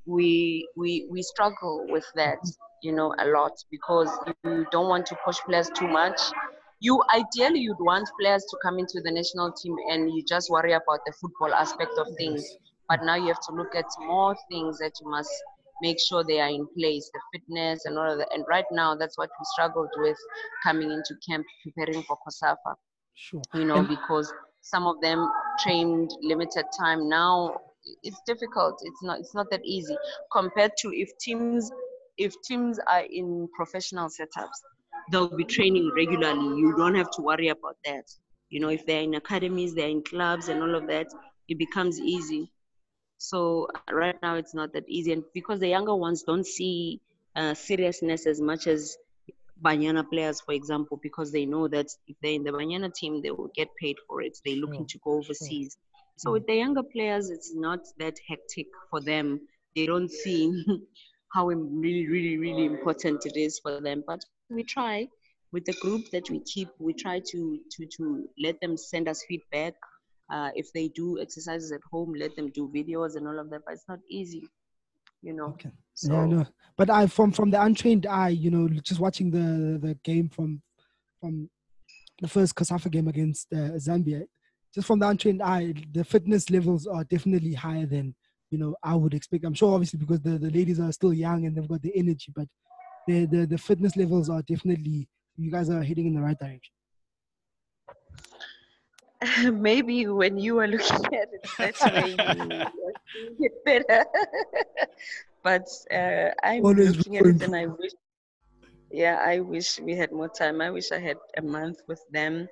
we 0.06 0.68
we 0.76 1.08
we 1.10 1.22
struggle 1.22 1.86
with 1.90 2.06
that, 2.16 2.40
you 2.84 2.92
know, 2.92 3.14
a 3.20 3.26
lot 3.28 3.54
because 3.72 4.10
you 4.44 4.66
don't 4.72 4.90
want 4.90 5.06
to 5.08 5.18
push 5.26 5.38
players 5.46 5.70
too 5.70 5.88
much. 5.88 6.20
You 6.82 7.02
ideally 7.14 7.62
you'd 7.62 7.80
want 7.80 8.10
players 8.20 8.44
to 8.50 8.58
come 8.62 8.78
into 8.80 9.02
the 9.02 9.12
national 9.12 9.54
team 9.54 9.76
and 9.92 10.12
you 10.14 10.24
just 10.28 10.50
worry 10.50 10.74
about 10.74 11.00
the 11.06 11.14
football 11.22 11.54
aspect 11.54 11.94
of 11.98 12.08
things. 12.18 12.44
But 12.90 13.04
now 13.04 13.16
you 13.16 13.28
have 13.28 13.40
to 13.48 13.54
look 13.54 13.76
at 13.76 13.86
more 14.00 14.36
things 14.52 14.78
that 14.80 14.92
you 15.02 15.10
must 15.10 15.32
make 15.82 16.00
sure 16.00 16.24
they 16.24 16.40
are 16.40 16.50
in 16.50 16.68
place 16.78 17.10
the 17.14 17.20
fitness 17.34 17.86
and 17.86 17.98
all 17.98 18.12
of 18.12 18.18
that. 18.18 18.30
And 18.34 18.46
right 18.48 18.66
now 18.72 18.96
that's 18.96 19.18
what 19.18 19.30
we 19.30 19.46
struggled 19.54 19.90
with 19.98 20.18
coming 20.64 20.92
into 20.92 21.16
camp 21.28 21.46
preparing 21.64 22.04
for 22.04 22.18
cosafa 22.18 22.76
sure 23.16 23.42
you 23.54 23.66
know 23.66 23.84
because 23.84 24.32
some 24.62 24.88
of 24.88 25.00
them 25.02 25.30
trained 25.60 26.12
limited 26.22 26.66
time 26.78 27.08
now 27.10 27.56
it's 28.04 28.20
difficult 28.26 28.80
it's 28.84 29.04
not 29.04 29.20
it's 29.20 29.36
not 29.36 29.50
that 29.52 29.62
easy 29.64 29.96
compared 30.32 30.72
to 30.78 30.92
if 30.94 31.10
teams 31.20 31.72
if 32.18 32.34
teams 32.48 32.80
are 32.88 33.04
in 33.10 33.48
professional 33.58 34.08
setups 34.08 34.60
they'll 35.12 35.36
be 35.36 35.44
training 35.44 35.92
regularly. 35.96 36.60
You 36.60 36.76
don't 36.78 36.96
have 36.96 37.12
to 37.12 37.22
worry 37.22 37.50
about 37.50 37.78
that. 37.86 38.06
You 38.50 38.60
know, 38.60 38.70
if 38.70 38.86
they're 38.86 39.02
in 39.02 39.16
academies, 39.16 39.74
they're 39.74 39.90
in 39.90 40.04
clubs 40.04 40.50
and 40.50 40.62
all 40.62 40.76
of 40.76 40.88
that, 40.88 41.08
it 41.48 41.58
becomes 41.58 42.00
easy. 42.00 42.52
So 43.18 43.68
right 43.92 44.16
now 44.22 44.36
it's 44.36 44.54
not 44.54 44.74
that 44.74 44.84
easy, 44.88 45.14
and 45.14 45.24
because 45.34 45.60
the 45.60 45.70
younger 45.70 45.96
ones 45.96 46.24
don't 46.24 46.46
see 46.46 47.02
uh, 47.36 47.54
seriousness 47.54 48.28
as 48.28 48.42
much 48.42 48.68
as 48.68 48.98
Banyana 49.64 50.08
players, 50.10 50.42
for 50.42 50.54
example, 50.54 51.00
because 51.02 51.32
they 51.32 51.46
know 51.46 51.68
that 51.68 51.88
if 52.08 52.18
they're 52.22 52.34
in 52.34 52.44
the 52.44 52.52
Banyana 52.52 52.94
team, 52.94 53.22
they 53.22 53.32
will 53.32 53.50
get 53.56 53.70
paid 53.80 53.98
for 54.08 54.22
it. 54.22 54.38
They're 54.46 54.56
looking 54.56 54.86
to 54.88 55.00
go 55.00 55.14
overseas. 55.14 55.78
So 56.18 56.32
with 56.32 56.48
the 56.48 56.56
younger 56.56 56.84
players, 56.84 57.30
it's 57.30 57.54
not 57.54 57.80
that 58.00 58.18
hectic 58.28 58.68
for 58.90 59.02
them. 59.02 59.40
They 59.76 59.86
don't 59.86 60.10
see 60.12 60.66
how 61.34 61.48
really, 61.48 62.08
really, 62.08 62.38
really 62.38 62.66
important 62.66 63.26
it 63.26 63.38
is 63.38 63.60
for 63.60 63.82
them. 63.82 64.04
But 64.06 64.24
we 64.50 64.64
try 64.64 65.08
with 65.52 65.66
the 65.66 65.74
group 65.74 66.10
that 66.12 66.30
we 66.30 66.40
keep. 66.42 66.70
We 66.80 66.94
try 66.94 67.20
to 67.32 67.60
to 67.72 67.86
to 67.98 68.28
let 68.42 68.60
them 68.62 68.78
send 68.78 69.08
us 69.08 69.24
feedback. 69.28 69.74
Uh, 70.30 70.50
if 70.56 70.72
they 70.74 70.88
do 70.90 71.20
exercises 71.22 71.72
at 71.72 71.82
home, 71.92 72.14
let 72.18 72.36
them 72.36 72.50
do 72.50 72.72
videos 72.74 73.16
and 73.16 73.28
all 73.28 73.40
of 73.40 73.50
that. 73.52 73.62
But 73.66 73.76
it's 73.76 73.88
not 73.88 74.00
easy, 74.10 74.48
you 75.26 75.34
know. 75.34 75.48
Okay. 75.48 75.72
So, 75.96 76.14
yeah, 76.14 76.26
no. 76.26 76.46
But 76.78 76.90
I 76.90 77.08
from 77.08 77.32
from 77.32 77.50
the 77.50 77.62
untrained 77.62 78.06
eye, 78.06 78.30
you 78.30 78.52
know, 78.52 78.68
just 78.90 79.00
watching 79.00 79.32
the 79.32 79.80
the 79.80 79.96
game 80.04 80.30
from 80.30 80.62
from 81.20 81.50
the 82.22 82.28
first 82.28 82.56
COSAFA 82.56 82.92
game 82.92 83.08
against 83.08 83.52
uh, 83.52 83.76
Zambia, 83.86 84.24
just 84.74 84.88
from 84.88 85.00
the 85.00 85.08
untrained 85.08 85.42
eye, 85.42 85.74
the 85.92 86.04
fitness 86.04 86.50
levels 86.50 86.86
are 86.88 87.04
definitely 87.06 87.54
higher 87.54 87.86
than 87.86 88.14
you 88.52 88.58
know 88.58 88.76
I 88.84 88.96
would 88.96 89.14
expect. 89.14 89.46
I'm 89.46 89.54
sure, 89.54 89.74
obviously, 89.74 90.00
because 90.00 90.22
the, 90.22 90.38
the 90.38 90.52
ladies 90.52 90.80
are 90.80 90.92
still 90.92 91.14
young 91.14 91.46
and 91.46 91.56
they've 91.56 91.68
got 91.68 91.82
the 91.82 91.98
energy, 91.98 92.32
but 92.36 92.48
the, 93.08 93.26
the 93.26 93.46
the 93.48 93.58
fitness 93.58 93.96
levels 93.96 94.30
are 94.30 94.44
definitely 94.44 95.08
you 95.38 95.52
guys 95.52 95.70
are 95.70 95.84
heading 95.84 96.08
in 96.08 96.16
the 96.16 96.22
right 96.22 96.40
direction. 96.40 96.75
Maybe 99.52 100.08
when 100.08 100.38
you 100.38 100.60
are 100.60 100.68
looking 100.68 101.06
at 101.14 101.30
it 101.34 101.48
that 101.58 101.94
way, 101.94 102.16
you 103.16 103.38
get 103.40 103.66
better. 103.66 104.06
but 105.44 105.68
uh, 105.92 106.32
I'm 106.44 106.66
Always 106.66 106.98
looking 106.98 107.18
at 107.18 107.26
it 107.26 107.42
and 107.42 107.56
I 107.56 107.68
wish, 107.68 107.92
yeah, 108.92 109.22
I 109.24 109.40
wish 109.40 109.80
we 109.80 109.96
had 109.96 110.12
more 110.12 110.30
time. 110.30 110.62
I 110.62 110.70
wish 110.70 110.92
I 110.92 111.00
had 111.00 111.18
a 111.38 111.42
month 111.42 111.78
with 111.88 112.02
them 112.12 112.48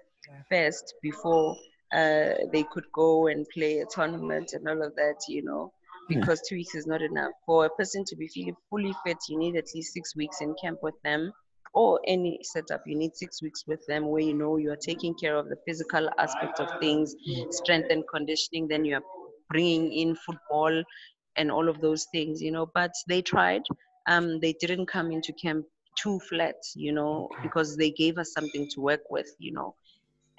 first 0.49 0.95
before 1.01 1.55
uh, 1.93 2.33
they 2.51 2.63
could 2.71 2.85
go 2.93 3.27
and 3.27 3.45
play 3.53 3.79
a 3.79 3.85
tournament 3.85 4.53
and 4.53 4.67
all 4.67 4.81
of 4.81 4.95
that, 4.95 5.15
you 5.27 5.43
know, 5.43 5.71
because 6.07 6.41
two 6.47 6.55
weeks 6.55 6.75
is 6.75 6.87
not 6.87 7.01
enough. 7.01 7.31
For 7.45 7.65
a 7.65 7.69
person 7.69 8.03
to 8.05 8.15
be 8.15 8.27
feeling 8.27 8.55
fully 8.69 8.93
fit, 9.05 9.17
you 9.29 9.37
need 9.37 9.55
at 9.55 9.67
least 9.75 9.93
six 9.93 10.15
weeks 10.15 10.41
in 10.41 10.55
camp 10.61 10.79
with 10.81 10.95
them 11.03 11.31
or 11.73 11.99
any 12.07 12.39
setup. 12.43 12.81
You 12.85 12.95
need 12.97 13.15
six 13.15 13.41
weeks 13.41 13.63
with 13.67 13.85
them 13.87 14.07
where 14.07 14.21
you 14.21 14.33
know 14.33 14.57
you 14.57 14.71
are 14.71 14.77
taking 14.77 15.15
care 15.15 15.35
of 15.35 15.49
the 15.49 15.57
physical 15.67 16.09
aspect 16.17 16.59
of 16.59 16.69
things, 16.79 17.15
strength 17.51 17.87
and 17.91 18.03
conditioning. 18.13 18.67
Then 18.67 18.85
you 18.85 18.95
are 18.95 19.03
bringing 19.49 19.91
in 19.93 20.15
football 20.15 20.83
and 21.35 21.51
all 21.51 21.69
of 21.69 21.81
those 21.81 22.05
things, 22.11 22.41
you 22.41 22.51
know. 22.51 22.67
But 22.73 22.91
they 23.07 23.21
tried. 23.21 23.63
Um, 24.07 24.39
they 24.39 24.53
didn't 24.59 24.87
come 24.87 25.11
into 25.11 25.33
camp 25.33 25.65
too 25.97 26.19
flat, 26.29 26.55
you 26.75 26.91
know, 26.91 27.29
because 27.41 27.77
they 27.77 27.91
gave 27.91 28.17
us 28.17 28.33
something 28.33 28.67
to 28.71 28.81
work 28.81 29.01
with, 29.09 29.29
you 29.39 29.53
know 29.53 29.75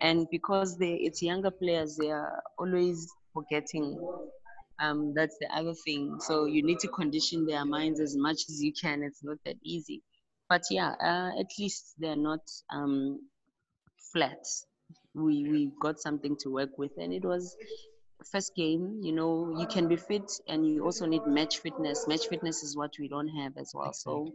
and 0.01 0.27
because 0.31 0.77
they 0.79 0.95
it's 0.95 1.23
younger 1.23 1.51
players 1.51 1.97
they 1.97 2.11
are 2.11 2.43
always 2.59 3.09
forgetting 3.33 3.99
um, 4.81 5.13
that's 5.15 5.37
the 5.41 5.49
other 5.55 5.75
thing 5.85 6.17
so 6.21 6.47
you 6.47 6.63
need 6.63 6.79
to 6.81 6.89
condition 6.89 7.47
their 7.47 7.65
minds 7.65 8.01
as 8.01 8.17
much 8.17 8.39
as 8.49 8.63
you 8.63 8.73
can 8.81 9.03
it's 9.03 9.23
not 9.23 9.39
that 9.45 9.57
easy 9.65 10.03
but 10.55 10.63
yeah 10.71 10.93
uh, 11.11 11.31
at 11.41 11.51
least 11.59 11.95
they're 11.99 12.25
not 12.31 12.45
um, 12.71 13.19
flat 14.13 14.45
we 15.15 15.35
we 15.53 15.71
got 15.81 15.99
something 15.99 16.37
to 16.43 16.49
work 16.49 16.79
with 16.79 16.93
and 16.97 17.13
it 17.13 17.25
was 17.25 17.57
first 18.33 18.55
game 18.55 19.01
you 19.03 19.13
know 19.13 19.33
you 19.59 19.67
can 19.67 19.89
be 19.89 19.97
fit 19.97 20.31
and 20.47 20.65
you 20.67 20.85
also 20.85 21.07
need 21.07 21.27
match 21.27 21.59
fitness 21.59 22.07
match 22.07 22.29
fitness 22.29 22.63
is 22.63 22.77
what 22.77 22.93
we 23.01 23.09
don't 23.09 23.33
have 23.41 23.53
as 23.57 23.73
well 23.75 23.93
so 23.93 24.33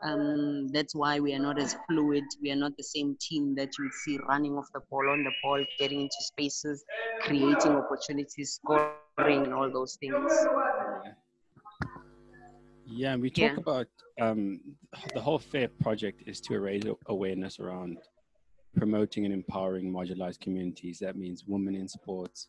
um, 0.00 0.68
that's 0.68 0.94
why 0.94 1.18
we 1.18 1.34
are 1.34 1.40
not 1.40 1.58
as 1.58 1.74
fluid. 1.88 2.22
We 2.40 2.52
are 2.52 2.56
not 2.64 2.76
the 2.76 2.84
same 2.84 3.16
team 3.20 3.56
that 3.56 3.70
you 3.76 3.84
would 3.86 3.94
see 3.94 4.16
running 4.28 4.56
off 4.56 4.68
the 4.72 4.80
ball, 4.88 5.10
on 5.10 5.24
the 5.24 5.32
ball, 5.42 5.64
getting 5.76 6.02
into 6.02 6.20
spaces, 6.20 6.84
creating 7.22 7.72
opportunities, 7.72 8.60
scoring, 8.60 9.42
and 9.44 9.52
all 9.52 9.68
those 9.72 9.96
things. 9.96 10.32
Yeah, 12.98 13.12
and 13.12 13.22
we 13.22 13.30
talk 13.30 13.52
yeah. 13.52 13.58
about 13.58 13.86
um, 14.20 14.60
the 15.14 15.20
whole 15.20 15.38
FAIR 15.38 15.68
project 15.80 16.24
is 16.26 16.40
to 16.40 16.58
raise 16.58 16.82
awareness 17.06 17.60
around 17.60 17.98
promoting 18.76 19.24
and 19.24 19.32
empowering 19.32 19.92
marginalized 19.92 20.40
communities. 20.40 20.98
That 20.98 21.14
means 21.14 21.44
women 21.46 21.76
in 21.76 21.86
sports, 21.86 22.48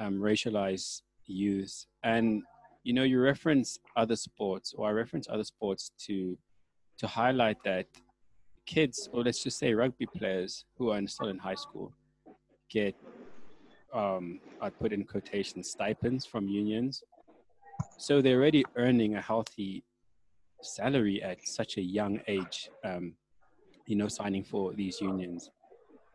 um, 0.00 0.14
racialized 0.14 1.02
youth, 1.26 1.86
and 2.02 2.42
you 2.82 2.92
know, 2.92 3.04
you 3.04 3.20
reference 3.20 3.78
other 3.94 4.16
sports, 4.16 4.74
or 4.76 4.88
I 4.88 4.90
reference 4.90 5.28
other 5.30 5.44
sports 5.44 5.92
to 6.06 6.36
to 6.98 7.06
highlight 7.06 7.58
that 7.64 7.86
kids, 8.66 9.08
or 9.12 9.22
let's 9.22 9.44
just 9.44 9.60
say 9.60 9.74
rugby 9.74 10.06
players 10.06 10.64
who 10.76 10.90
are 10.90 11.06
still 11.06 11.28
in 11.28 11.38
high 11.38 11.54
school, 11.54 11.92
get, 12.68 12.96
um, 13.94 14.40
I 14.60 14.70
put 14.70 14.92
in 14.92 15.04
quotation, 15.04 15.62
stipends 15.62 16.26
from 16.26 16.48
unions. 16.48 17.04
So 18.02 18.20
they're 18.20 18.40
already 18.40 18.64
earning 18.74 19.14
a 19.14 19.20
healthy 19.20 19.84
salary 20.60 21.22
at 21.22 21.46
such 21.46 21.76
a 21.76 21.80
young 21.80 22.20
age, 22.26 22.68
um, 22.82 23.14
you 23.86 23.94
know, 23.94 24.08
signing 24.08 24.42
for 24.42 24.74
these 24.74 25.00
unions 25.00 25.52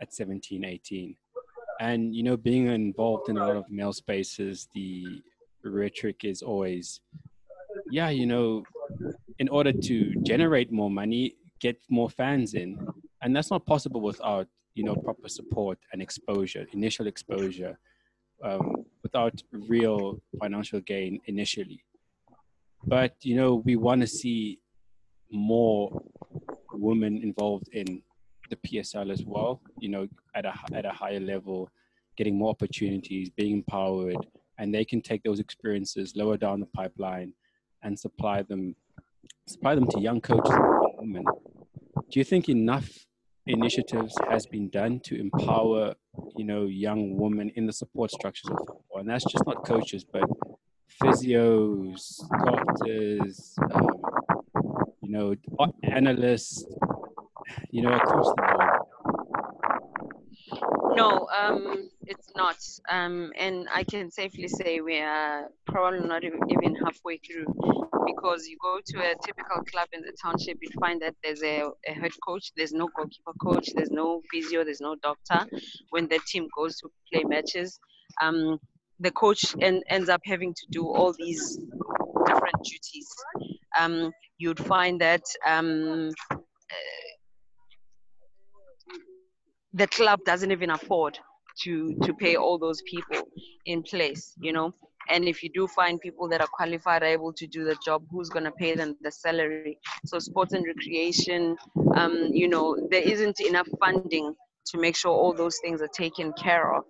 at 0.01 0.13
17, 0.13 0.65
18. 0.65 1.15
And, 1.79 2.13
you 2.13 2.23
know, 2.23 2.35
being 2.35 2.67
involved 2.67 3.29
in 3.29 3.37
a 3.37 3.47
lot 3.47 3.55
of 3.55 3.71
male 3.71 3.93
spaces, 3.93 4.67
the 4.75 5.05
rhetoric 5.63 6.25
is 6.25 6.41
always, 6.41 6.99
yeah, 7.89 8.09
you 8.09 8.25
know, 8.25 8.63
in 9.39 9.47
order 9.47 9.71
to 9.71 10.13
generate 10.23 10.73
more 10.73 10.91
money, 10.91 11.35
get 11.61 11.77
more 11.89 12.09
fans 12.09 12.53
in. 12.53 12.85
And 13.21 13.33
that's 13.33 13.49
not 13.49 13.65
possible 13.65 14.01
without, 14.01 14.49
you 14.75 14.83
know, 14.83 14.95
proper 14.97 15.29
support 15.29 15.79
and 15.93 16.01
exposure, 16.01 16.67
initial 16.73 17.07
exposure, 17.07 17.79
um, 18.43 18.83
without 19.07 19.41
real 19.51 20.21
financial 20.39 20.81
gain 20.81 21.19
initially. 21.25 21.81
But, 22.83 23.13
you 23.21 23.35
know, 23.39 23.55
we 23.67 23.75
want 23.87 24.01
to 24.01 24.07
see 24.07 24.59
more 25.31 25.81
women 26.73 27.13
involved 27.29 27.69
in 27.71 28.01
the 28.49 28.57
PSL 28.57 29.09
as 29.11 29.23
well, 29.25 29.61
you 29.79 29.89
know, 29.89 30.07
at 30.35 30.45
a, 30.45 30.53
at 30.73 30.85
a 30.85 30.91
higher 31.01 31.19
level, 31.19 31.69
getting 32.17 32.37
more 32.37 32.49
opportunities, 32.49 33.29
being 33.29 33.53
empowered, 33.61 34.21
and 34.57 34.73
they 34.73 34.85
can 34.85 35.01
take 35.01 35.23
those 35.23 35.39
experiences 35.39 36.15
lower 36.15 36.37
down 36.37 36.59
the 36.59 36.71
pipeline 36.79 37.31
and 37.83 37.97
supply 37.97 38.41
them 38.41 38.75
supply 39.45 39.75
them 39.75 39.87
to 39.87 39.99
young 39.99 40.21
coaches 40.21 40.55
and 40.55 40.93
women. 40.97 41.25
Do 42.09 42.19
you 42.19 42.23
think 42.23 42.49
enough 42.49 42.89
initiatives 43.47 44.15
has 44.29 44.45
been 44.45 44.69
done 44.69 44.99
to 45.05 45.19
empower, 45.19 45.95
you 46.35 46.45
know, 46.45 46.65
young 46.65 47.17
women 47.17 47.49
in 47.55 47.65
the 47.65 47.73
support 47.73 48.11
structures 48.11 48.49
of 48.49 48.57
football? 48.59 48.99
And 48.99 49.09
that's 49.09 49.25
just 49.25 49.45
not 49.45 49.65
coaches, 49.65 50.03
but 50.03 50.23
physios, 51.01 52.19
doctors, 52.45 53.55
um, 53.73 53.87
you 55.01 55.11
know, 55.11 55.35
analysts, 55.83 56.65
you 57.71 57.81
know, 57.81 57.93
across 57.93 58.27
the 58.27 58.41
board. 58.41 58.77
No, 60.95 61.27
um, 61.37 61.89
it's 62.05 62.31
not. 62.35 62.57
Um, 62.89 63.31
and 63.37 63.67
I 63.73 63.83
can 63.83 64.09
safely 64.09 64.47
say 64.47 64.81
we 64.81 64.99
are 64.99 65.49
probably 65.77 66.07
not 66.07 66.23
even 66.23 66.75
halfway 66.83 67.19
through 67.19 67.45
because 68.07 68.47
you 68.47 68.57
go 68.59 68.79
to 68.83 68.97
a 68.99 69.13
typical 69.23 69.63
club 69.71 69.87
in 69.93 70.01
the 70.01 70.11
township, 70.23 70.57
you 70.59 70.69
find 70.79 70.99
that 71.03 71.13
there's 71.23 71.43
a, 71.43 71.69
a 71.87 71.93
head 71.93 72.11
coach, 72.27 72.51
there's 72.57 72.73
no 72.73 72.89
goalkeeper 72.95 73.33
coach, 73.43 73.69
there's 73.75 73.91
no 73.91 74.21
physio, 74.31 74.63
there's 74.63 74.81
no 74.81 74.95
doctor. 75.03 75.45
When 75.91 76.07
the 76.07 76.19
team 76.27 76.47
goes 76.57 76.77
to 76.77 76.89
play 77.13 77.23
matches, 77.25 77.79
um, 78.23 78.57
the 78.99 79.11
coach 79.11 79.55
en- 79.61 79.83
ends 79.87 80.09
up 80.09 80.21
having 80.25 80.55
to 80.55 80.67
do 80.71 80.83
all 80.87 81.13
these 81.15 81.59
different 82.25 82.55
duties. 82.63 83.07
Um, 83.79 84.11
you'd 84.39 84.59
find 84.59 84.99
that 85.01 85.21
um, 85.45 86.09
the 89.73 89.85
club 89.85 90.21
doesn't 90.25 90.51
even 90.51 90.71
afford 90.71 91.19
to 91.63 91.95
to 92.03 92.13
pay 92.15 92.35
all 92.35 92.57
those 92.59 92.81
people 92.83 93.27
in 93.65 93.81
place 93.83 94.33
you 94.41 94.53
know 94.53 94.71
and 95.09 95.25
if 95.25 95.43
you 95.43 95.49
do 95.53 95.67
find 95.67 95.99
people 95.99 96.27
that 96.27 96.41
are 96.41 96.47
qualified 96.53 97.03
are 97.03 97.07
able 97.07 97.33
to 97.33 97.47
do 97.47 97.63
the 97.63 97.75
job 97.83 98.03
who's 98.11 98.29
going 98.29 98.43
to 98.43 98.51
pay 98.51 98.75
them 98.75 98.95
the 99.01 99.11
salary 99.11 99.77
so 100.05 100.19
sports 100.19 100.53
and 100.53 100.65
recreation 100.65 101.55
um, 101.95 102.29
you 102.31 102.47
know 102.47 102.77
there 102.89 103.01
isn't 103.01 103.39
enough 103.41 103.67
funding 103.79 104.33
to 104.65 104.77
make 104.77 104.95
sure 104.95 105.11
all 105.11 105.33
those 105.33 105.57
things 105.63 105.81
are 105.81 105.89
taken 105.89 106.33
care 106.33 106.73
of 106.73 106.83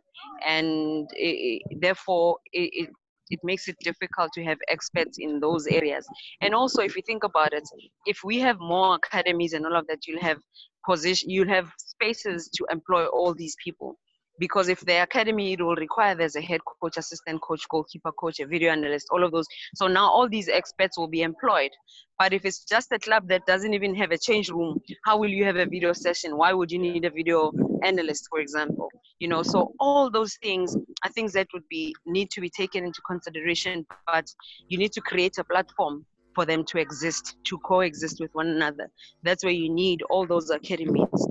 and 0.46 1.08
it, 1.14 1.62
it, 1.70 1.82
therefore 1.82 2.38
it, 2.52 2.90
it 3.30 3.40
makes 3.44 3.68
it 3.68 3.76
difficult 3.82 4.32
to 4.34 4.44
have 4.44 4.58
experts 4.68 5.18
in 5.20 5.40
those 5.40 5.68
areas. 5.68 6.08
And 6.42 6.54
also, 6.54 6.82
if 6.82 6.96
you 6.96 7.02
think 7.06 7.24
about 7.24 7.54
it, 7.54 7.64
if 8.06 8.20
we 8.24 8.40
have 8.40 8.60
more 8.60 8.96
academies 8.96 9.54
and 9.54 9.66
all 9.66 9.76
of 9.76 9.88
that, 9.88 10.08
you'll 10.08 10.22
have 10.22 10.40
position, 10.86 11.30
you'll 11.30 11.50
have 11.50 11.72
spaces 11.78 12.50
to 12.56 12.66
employ 12.72 13.06
all 13.08 13.34
these 13.34 13.56
people. 13.64 13.98
Because 14.40 14.70
if 14.70 14.82
the 14.82 15.02
academy 15.02 15.54
it 15.54 15.62
will 15.62 15.76
require 15.76 16.16
there's 16.16 16.36
a 16.36 16.42
head 16.42 16.62
coach 16.82 16.98
assistant 16.98 17.42
coach 17.42 17.68
goalkeeper 17.70 18.12
coach 18.12 18.40
a 18.40 18.46
video 18.46 18.72
analyst 18.72 19.08
all 19.12 19.24
of 19.24 19.32
those. 19.32 19.48
So 19.76 19.88
now 19.88 20.10
all 20.10 20.30
these 20.30 20.50
experts 20.50 20.98
will 20.98 21.08
be 21.08 21.22
employed. 21.22 21.72
But 22.20 22.34
if 22.34 22.46
it's 22.46 22.64
just 22.64 22.92
a 22.92 23.00
club 23.00 23.28
that 23.28 23.46
doesn't 23.46 23.74
even 23.74 23.94
have 23.96 24.12
a 24.12 24.18
change 24.18 24.50
room 24.50 24.80
how 25.04 25.18
will 25.18 25.30
you 25.30 25.46
have 25.46 25.56
a 25.56 25.66
video 25.66 25.94
session? 25.94 26.38
Why 26.38 26.54
would 26.54 26.72
you 26.72 26.80
need 26.80 27.06
a 27.06 27.10
video 27.10 27.52
analyst 27.84 28.28
for 28.30 28.40
example? 28.40 28.90
You 29.20 29.28
know 29.28 29.44
so 29.44 29.74
all 29.80 30.10
those 30.10 30.38
things 30.42 30.76
are 31.04 31.12
things 31.12 31.34
that 31.34 31.48
would 31.54 31.68
be 31.70 31.96
need 32.06 32.30
to 32.32 32.42
be 32.42 32.50
taken 32.50 32.84
into 32.84 33.02
consideration 33.02 33.86
but 34.06 34.26
you 34.68 34.78
need 34.78 34.92
to 34.94 35.02
create 35.02 35.38
a 35.38 35.44
platform 35.44 36.06
for 36.36 36.46
them 36.46 36.64
to 36.64 36.78
exist 36.78 37.36
to 37.46 37.58
coexist 37.60 38.20
with 38.20 38.30
one 38.34 38.48
another. 38.48 38.88
That's 39.24 39.44
where 39.44 39.54
you 39.54 39.74
need 39.74 40.04
all 40.04 40.28
those 40.28 40.52
academies 40.52 41.28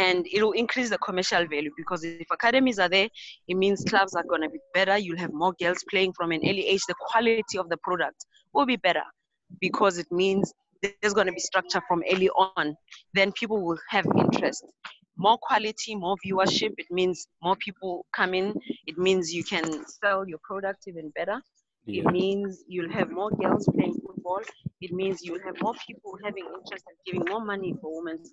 and 0.00 0.26
it 0.32 0.42
will 0.42 0.52
increase 0.52 0.90
the 0.90 0.98
commercial 0.98 1.46
value 1.46 1.70
because 1.76 2.04
if 2.04 2.28
academies 2.32 2.78
are 2.78 2.88
there, 2.88 3.08
it 3.48 3.56
means 3.56 3.84
clubs 3.88 4.14
are 4.14 4.24
going 4.24 4.42
to 4.42 4.48
be 4.48 4.60
better. 4.72 4.96
You'll 4.96 5.18
have 5.18 5.32
more 5.32 5.52
girls 5.60 5.84
playing 5.90 6.12
from 6.14 6.32
an 6.32 6.40
early 6.48 6.66
age. 6.66 6.80
The 6.88 6.94
quality 6.98 7.58
of 7.58 7.68
the 7.68 7.76
product 7.78 8.24
will 8.54 8.66
be 8.66 8.76
better 8.76 9.02
because 9.60 9.98
it 9.98 10.10
means 10.10 10.52
there's 10.82 11.12
going 11.12 11.26
to 11.26 11.32
be 11.32 11.40
structure 11.40 11.82
from 11.86 12.02
early 12.10 12.30
on. 12.30 12.74
Then 13.12 13.32
people 13.32 13.60
will 13.62 13.78
have 13.90 14.06
interest. 14.16 14.64
More 15.18 15.38
quality, 15.42 15.94
more 15.94 16.16
viewership. 16.26 16.72
It 16.78 16.90
means 16.90 17.26
more 17.42 17.56
people 17.56 18.06
come 18.16 18.32
in. 18.32 18.54
It 18.86 18.96
means 18.96 19.34
you 19.34 19.44
can 19.44 19.84
sell 19.86 20.26
your 20.26 20.38
product 20.42 20.84
even 20.86 21.12
better. 21.14 21.38
Yeah. 21.84 22.02
It 22.02 22.12
means 22.12 22.64
you'll 22.68 22.92
have 22.92 23.10
more 23.10 23.30
girls 23.30 23.68
playing 23.74 23.98
football. 24.06 24.40
It 24.80 24.92
means 24.92 25.20
you'll 25.22 25.44
have 25.44 25.56
more 25.60 25.74
people 25.86 26.16
having 26.24 26.44
interest 26.44 26.84
and 26.88 26.96
giving 27.04 27.24
more 27.28 27.44
money 27.44 27.74
for 27.80 27.88
women's 27.98 28.32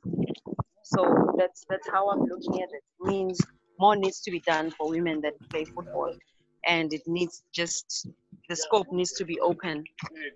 so 0.94 1.34
that's 1.38 1.66
that's 1.70 1.90
how 1.90 2.10
I'm 2.10 2.22
looking 2.22 2.62
at 2.62 2.70
it. 2.70 2.78
it. 2.78 2.84
Means 3.02 3.40
more 3.80 3.96
needs 3.96 4.22
to 4.22 4.32
be 4.32 4.40
done 4.42 4.72
for 4.72 4.90
women 4.90 5.22
that 5.22 5.34
play 5.50 5.66
football, 5.66 6.14
and 6.66 6.94
it 6.94 7.02
needs 7.08 7.44
just 7.54 8.08
the 8.50 8.56
scope 8.56 8.88
needs 8.92 9.14
to 9.14 9.26
be 9.26 9.40
open 9.40 9.84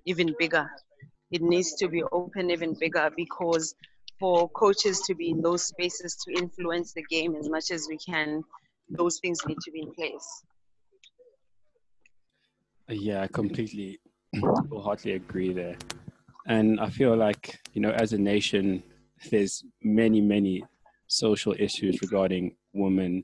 even 0.06 0.36
bigger. 0.38 0.70
It 1.32 1.42
needs 1.42 1.74
to 1.76 1.88
be 1.88 2.04
open 2.12 2.52
even 2.52 2.76
bigger 2.80 3.10
because 3.16 3.74
for 4.20 4.50
coaches 4.50 5.02
to 5.08 5.16
be 5.16 5.30
in 5.30 5.42
those 5.42 5.64
spaces 5.64 6.16
to 6.26 6.34
influence 6.38 6.94
the 6.94 7.04
game 7.04 7.36
as 7.36 7.50
much 7.50 7.72
as 7.72 7.88
we 7.90 7.98
can, 7.98 8.44
those 8.90 9.20
things 9.20 9.40
need 9.48 9.58
to 9.62 9.72
be 9.72 9.82
in 9.82 9.94
place. 9.94 10.44
Yeah, 12.90 13.22
I 13.22 13.28
completely 13.28 14.00
wholeheartedly 14.70 15.14
agree 15.14 15.54
there. 15.54 15.78
And 16.46 16.80
I 16.80 16.90
feel 16.90 17.16
like, 17.16 17.60
you 17.74 17.82
know, 17.82 17.92
as 17.92 18.14
a 18.14 18.18
nation, 18.18 18.84
there's 19.30 19.64
many, 19.84 20.22
many 20.22 20.64
social 21.08 21.54
issues 21.58 22.02
regarding 22.02 22.56
women 22.74 23.24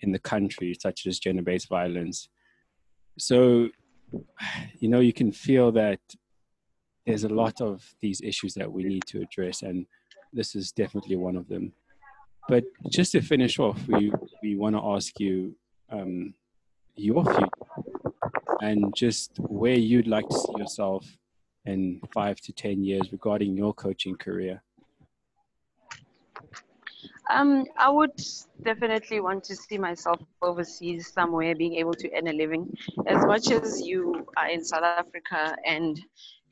in 0.00 0.12
the 0.12 0.18
country, 0.18 0.76
such 0.78 1.06
as 1.06 1.18
gender 1.18 1.42
based 1.42 1.68
violence. 1.68 2.28
So, 3.18 3.68
you 4.78 4.88
know, 4.88 5.00
you 5.00 5.12
can 5.12 5.32
feel 5.32 5.72
that 5.72 6.00
there's 7.06 7.24
a 7.24 7.28
lot 7.28 7.60
of 7.60 7.82
these 8.00 8.20
issues 8.20 8.54
that 8.54 8.70
we 8.70 8.84
need 8.84 9.04
to 9.06 9.22
address, 9.22 9.62
and 9.62 9.86
this 10.32 10.54
is 10.54 10.72
definitely 10.72 11.16
one 11.16 11.36
of 11.36 11.48
them. 11.48 11.72
But 12.48 12.64
just 12.90 13.12
to 13.12 13.22
finish 13.22 13.58
off, 13.58 13.80
we, 13.86 14.12
we 14.42 14.56
want 14.56 14.76
to 14.76 14.82
ask 14.84 15.18
you 15.20 15.54
um, 15.90 16.34
your 16.94 17.24
future 17.24 17.48
and 18.60 18.94
just 18.94 19.32
where 19.38 19.78
you'd 19.78 20.06
like 20.06 20.28
to 20.28 20.38
see 20.38 20.52
yourself 20.56 21.06
in 21.64 22.00
five 22.12 22.40
to 22.40 22.52
10 22.52 22.82
years 22.82 23.12
regarding 23.12 23.56
your 23.56 23.72
coaching 23.74 24.16
career. 24.16 24.62
Um, 27.30 27.64
I 27.78 27.88
would 27.88 28.12
definitely 28.62 29.20
want 29.20 29.44
to 29.44 29.56
see 29.56 29.78
myself 29.78 30.20
overseas 30.42 31.12
somewhere, 31.12 31.54
being 31.54 31.74
able 31.76 31.94
to 31.94 32.10
earn 32.16 32.28
a 32.28 32.32
living. 32.32 32.72
As 33.06 33.24
much 33.26 33.50
as 33.50 33.80
you 33.80 34.26
are 34.36 34.48
in 34.48 34.64
South 34.64 34.84
Africa 34.84 35.56
and 35.66 35.98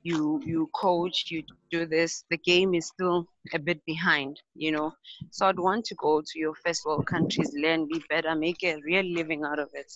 you 0.02 0.40
you 0.44 0.70
coach, 0.74 1.26
you 1.30 1.42
do 1.70 1.84
this, 1.86 2.24
the 2.30 2.38
game 2.38 2.74
is 2.74 2.86
still 2.86 3.26
a 3.52 3.58
bit 3.58 3.84
behind, 3.86 4.40
you 4.54 4.72
know. 4.72 4.92
So 5.30 5.46
I'd 5.46 5.58
want 5.58 5.84
to 5.86 5.94
go 5.96 6.20
to 6.20 6.38
your 6.38 6.54
first 6.64 6.84
world 6.86 7.06
countries, 7.06 7.52
learn, 7.54 7.86
be 7.86 8.02
better, 8.08 8.34
make 8.34 8.62
a 8.64 8.76
real 8.84 9.04
living 9.04 9.44
out 9.44 9.58
of 9.58 9.68
it, 9.74 9.92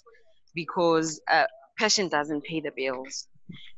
because 0.55 1.21
uh, 1.31 1.45
passion 1.79 2.09
doesn't 2.09 2.45
pay 2.45 2.61
the 2.61 2.73
bills, 2.77 3.29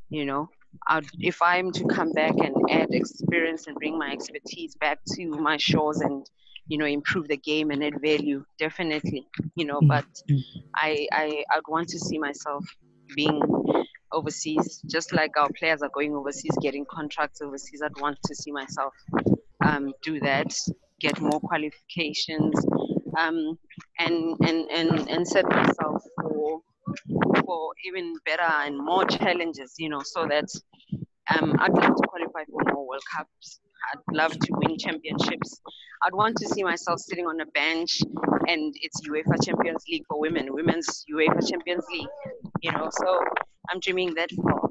you 0.09 0.25
know. 0.25 0.49
I'd, 0.87 1.07
if 1.19 1.41
I'm 1.41 1.71
to 1.73 1.85
come 1.85 2.11
back 2.11 2.33
and 2.37 2.55
add 2.69 2.89
experience 2.91 3.67
and 3.67 3.75
bring 3.75 3.97
my 3.97 4.11
expertise 4.11 4.75
back 4.75 4.99
to 5.15 5.27
my 5.27 5.57
shores 5.57 6.01
and 6.01 6.29
you 6.67 6.77
know 6.77 6.85
improve 6.85 7.27
the 7.27 7.37
game 7.37 7.71
and 7.71 7.83
add 7.83 8.01
value 8.01 8.43
definitely 8.59 9.27
you 9.55 9.65
know 9.65 9.79
but 9.81 10.05
mm-hmm. 10.29 10.59
i 10.75 11.07
i 11.11 11.43
i'd 11.53 11.67
want 11.67 11.87
to 11.87 11.97
see 11.97 12.17
myself 12.17 12.65
being 13.15 13.41
overseas 14.11 14.81
just 14.89 15.13
like 15.13 15.31
our 15.37 15.49
players 15.57 15.81
are 15.81 15.91
going 15.93 16.13
overseas 16.13 16.55
getting 16.61 16.85
contracts 16.89 17.41
overseas 17.41 17.81
i'd 17.81 18.01
want 18.01 18.17
to 18.25 18.35
see 18.35 18.51
myself 18.51 18.93
um, 19.65 19.93
do 20.03 20.19
that 20.19 20.53
get 20.99 21.19
more 21.21 21.39
qualifications 21.39 22.55
um, 23.17 23.57
and 23.99 24.35
and 24.41 24.69
and 24.71 25.09
and 25.09 25.27
set 25.27 25.45
myself 25.49 26.03
for 26.21 26.61
for 27.45 27.71
even 27.85 28.13
better 28.25 28.51
and 28.65 28.77
more 28.77 29.05
challenges 29.05 29.75
you 29.77 29.89
know 29.89 30.01
so 30.03 30.27
that 30.27 30.45
um, 31.35 31.55
i'd 31.59 31.73
like 31.73 31.95
to 31.95 32.07
qualify 32.07 32.43
for 32.45 32.61
more 32.73 32.87
world 32.87 33.03
cups 33.15 33.59
I'd 33.93 34.15
love 34.15 34.31
to 34.31 34.53
win 34.53 34.77
championships. 34.77 35.61
I'd 36.03 36.13
want 36.13 36.35
to 36.37 36.47
see 36.47 36.63
myself 36.63 36.99
sitting 36.99 37.25
on 37.25 37.39
a 37.41 37.45
bench 37.47 38.01
and 38.47 38.75
it's 38.81 39.07
UEFA 39.07 39.43
Champions 39.43 39.83
League 39.89 40.03
for 40.07 40.19
women, 40.19 40.53
women's 40.53 41.05
UEFA 41.13 41.47
Champions 41.49 41.85
League, 41.91 42.07
you 42.61 42.71
know. 42.71 42.89
So 42.91 43.19
I'm 43.69 43.79
dreaming 43.79 44.13
that 44.15 44.29
far. 44.31 44.69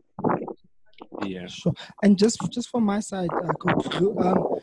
Yeah, 1.24 1.46
sure. 1.46 1.72
And 2.02 2.18
just 2.18 2.38
just 2.50 2.68
from 2.68 2.84
my 2.84 3.00
side, 3.00 3.28
uh, 3.32 3.52
Coach, 3.54 3.94
um, 3.96 4.60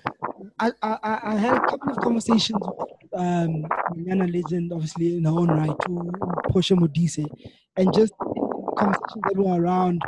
I, 0.59 0.71
I 0.81 1.19
I 1.23 1.35
had 1.35 1.57
a 1.57 1.61
couple 1.61 1.91
of 1.91 1.97
conversations 1.97 2.59
with 2.61 2.89
um, 3.15 3.63
Yana 3.95 4.31
Legend, 4.31 4.71
obviously 4.73 5.17
in 5.17 5.25
her 5.25 5.31
own 5.31 5.47
right, 5.47 5.75
to 5.85 6.11
Portia 6.49 6.75
Modise, 6.75 7.25
and 7.77 7.93
just 7.93 8.13
conversations 8.77 9.23
that 9.23 9.35
were 9.35 9.61
around 9.61 10.01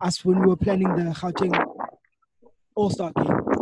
us 0.00 0.24
when 0.24 0.40
we 0.40 0.46
were 0.46 0.56
planning 0.56 0.88
the 0.94 1.02
Gauteng 1.12 1.64
All 2.74 2.90
Star 2.90 3.12
game 3.12 3.58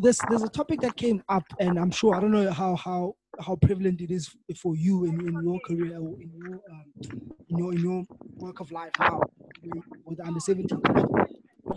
there's 0.00 0.18
there's 0.28 0.42
a 0.42 0.48
topic 0.48 0.80
that 0.80 0.96
came 0.96 1.22
up, 1.28 1.44
and 1.58 1.78
I'm 1.78 1.90
sure 1.90 2.14
I 2.14 2.20
don't 2.20 2.30
know 2.30 2.50
how 2.50 2.74
how 2.76 3.16
how 3.38 3.56
prevalent 3.56 4.00
it 4.00 4.10
is 4.10 4.30
for 4.56 4.74
you 4.74 5.04
in, 5.04 5.20
in 5.20 5.42
your 5.42 5.60
career 5.66 5.98
or 5.98 6.20
in 6.20 6.30
your 6.34 6.60
um, 6.70 6.84
in 7.48 7.58
your 7.58 7.72
in 7.72 7.80
your 7.80 8.04
work 8.36 8.60
of 8.60 8.70
life 8.72 8.92
now 8.98 9.20
with 10.06 10.20
under 10.20 10.40
17. 10.40 10.68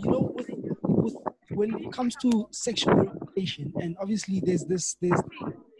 You 0.02 0.10
know, 0.10 0.34
with, 0.34 0.48
with, 0.82 1.14
when 1.50 1.74
it 1.74 1.92
comes 1.92 2.16
to 2.16 2.48
sexual 2.50 2.94
orientation, 2.94 3.72
and 3.76 3.96
obviously 4.00 4.40
there's 4.40 4.64
this 4.64 4.96
there's 5.00 5.20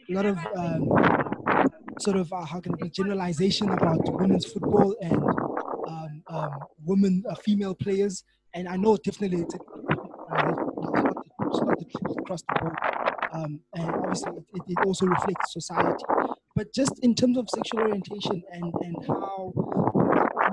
a 0.09 0.13
lot 0.13 0.27
of 0.27 0.39
um, 0.57 0.89
sort 2.01 2.17
of 2.17 2.33
uh, 2.33 2.45
how 2.45 2.61
can 2.61 2.75
be 2.81 2.91
generalization 2.91 3.71
about 3.71 3.99
women's 4.21 4.47
football 4.47 4.95
and 5.01 5.17
um, 5.89 6.23
um, 6.29 6.51
women 6.85 7.23
uh, 7.29 7.35
female 7.37 7.75
players, 7.75 8.25
and 8.55 8.69
I 8.69 8.77
know 8.77 8.97
definitely 8.97 9.43
it's, 9.43 9.55
it's 9.55 9.65
not 11.61 11.79
the 11.79 11.85
truth 11.85 12.19
across 12.19 12.43
the 12.43 12.59
board. 12.61 12.75
Um, 13.33 13.61
and 13.75 13.91
obviously, 13.91 14.33
it, 14.33 14.63
it, 14.69 14.79
also 14.87 15.07
reflects 15.07 15.53
society. 15.53 16.05
But 16.55 16.73
just 16.73 17.01
in 17.01 17.15
terms 17.17 17.37
of 17.37 17.49
sexual 17.51 17.81
orientation 17.81 18.43
and, 18.53 18.73
and 18.81 18.97
how 19.09 19.53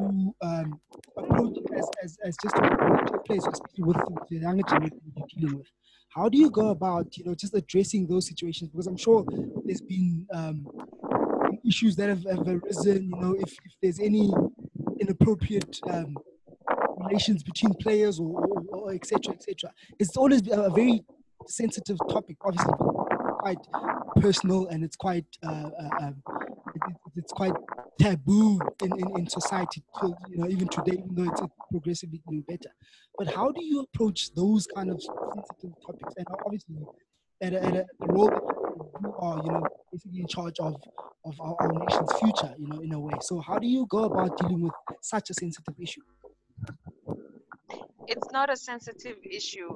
you 0.01 0.35
um, 0.41 0.79
approach 1.15 1.57
it 1.57 1.77
as, 1.77 1.89
as, 2.03 2.17
as 2.25 2.35
just 2.41 2.55
a 2.55 3.19
place, 3.27 3.45
especially 3.45 3.83
with 3.83 3.97
the 4.29 4.37
younger 4.37 4.63
generation 4.63 4.99
you're 5.15 5.27
dealing 5.27 5.57
with, 5.57 5.67
how 6.15 6.29
do 6.29 6.37
you 6.37 6.49
go 6.49 6.69
about, 6.69 7.17
you 7.17 7.23
know, 7.23 7.35
just 7.35 7.53
addressing 7.53 8.07
those 8.07 8.27
situations? 8.27 8.69
Because 8.69 8.87
I'm 8.87 8.97
sure 8.97 9.25
there's 9.65 9.81
been 9.81 10.27
um, 10.33 10.67
issues 11.65 11.95
that 11.95 12.09
have, 12.09 12.23
have, 12.25 12.47
arisen, 12.47 13.11
you 13.13 13.21
know, 13.21 13.35
if, 13.39 13.51
if 13.65 13.73
there's 13.81 13.99
any 13.99 14.31
inappropriate 14.99 15.79
um, 15.89 16.15
relations 16.97 17.43
between 17.43 17.73
players 17.75 18.19
or, 18.19 18.93
etc. 18.93 19.33
etc. 19.33 19.71
It's 19.99 20.17
always 20.17 20.41
a 20.51 20.69
very 20.69 21.03
sensitive 21.47 21.97
topic, 22.09 22.37
obviously 22.43 22.73
quite 23.41 23.57
personal 24.17 24.67
and 24.67 24.83
it's 24.83 24.95
quite 24.95 25.25
uh, 25.43 25.69
uh, 25.81 25.89
um, 26.01 26.23
it's 27.15 27.33
quite 27.33 27.53
taboo 27.99 28.59
in, 28.83 28.99
in, 28.99 29.17
in 29.19 29.29
society 29.29 29.83
you 30.29 30.37
know 30.37 30.47
even 30.47 30.67
today 30.67 30.93
even 30.93 31.13
though 31.13 31.31
it's 31.31 31.41
progressively 31.69 32.21
getting 32.25 32.41
better. 32.41 32.69
But 33.17 33.27
how 33.27 33.51
do 33.51 33.63
you 33.63 33.81
approach 33.81 34.33
those 34.33 34.67
kind 34.67 34.89
of 34.89 35.01
sensitive 35.01 35.73
topics? 35.85 36.13
And 36.17 36.27
obviously 36.45 36.77
at 37.41 37.53
a, 37.53 37.63
at 37.63 37.75
a 37.75 37.85
role 38.01 38.29
that 38.29 39.01
you 39.01 39.13
are 39.17 39.41
you 39.43 39.51
know 39.51 39.67
basically 39.91 40.21
in 40.21 40.27
charge 40.27 40.59
of 40.59 40.75
of 41.25 41.39
our, 41.39 41.55
our 41.59 41.71
nation's 41.73 42.11
future 42.19 42.53
you 42.57 42.67
know 42.67 42.81
in 42.81 42.93
a 42.93 42.99
way. 42.99 43.13
So 43.21 43.39
how 43.39 43.59
do 43.59 43.67
you 43.67 43.85
go 43.87 44.05
about 44.05 44.37
dealing 44.37 44.61
with 44.61 44.73
such 45.01 45.29
a 45.29 45.33
sensitive 45.33 45.75
issue? 45.79 46.01
It's 48.07 48.31
not 48.31 48.51
a 48.51 48.57
sensitive 48.57 49.17
issue. 49.29 49.69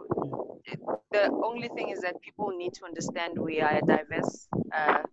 the 1.11 1.31
only 1.45 1.69
thing 1.69 1.89
is 1.89 2.01
that 2.01 2.15
people 2.21 2.51
need 2.57 2.73
to 2.73 2.85
understand 2.85 3.37
we 3.37 3.61
are 3.61 3.77
a 3.77 3.81
diverse 3.81 4.47
uh, 4.73 5.03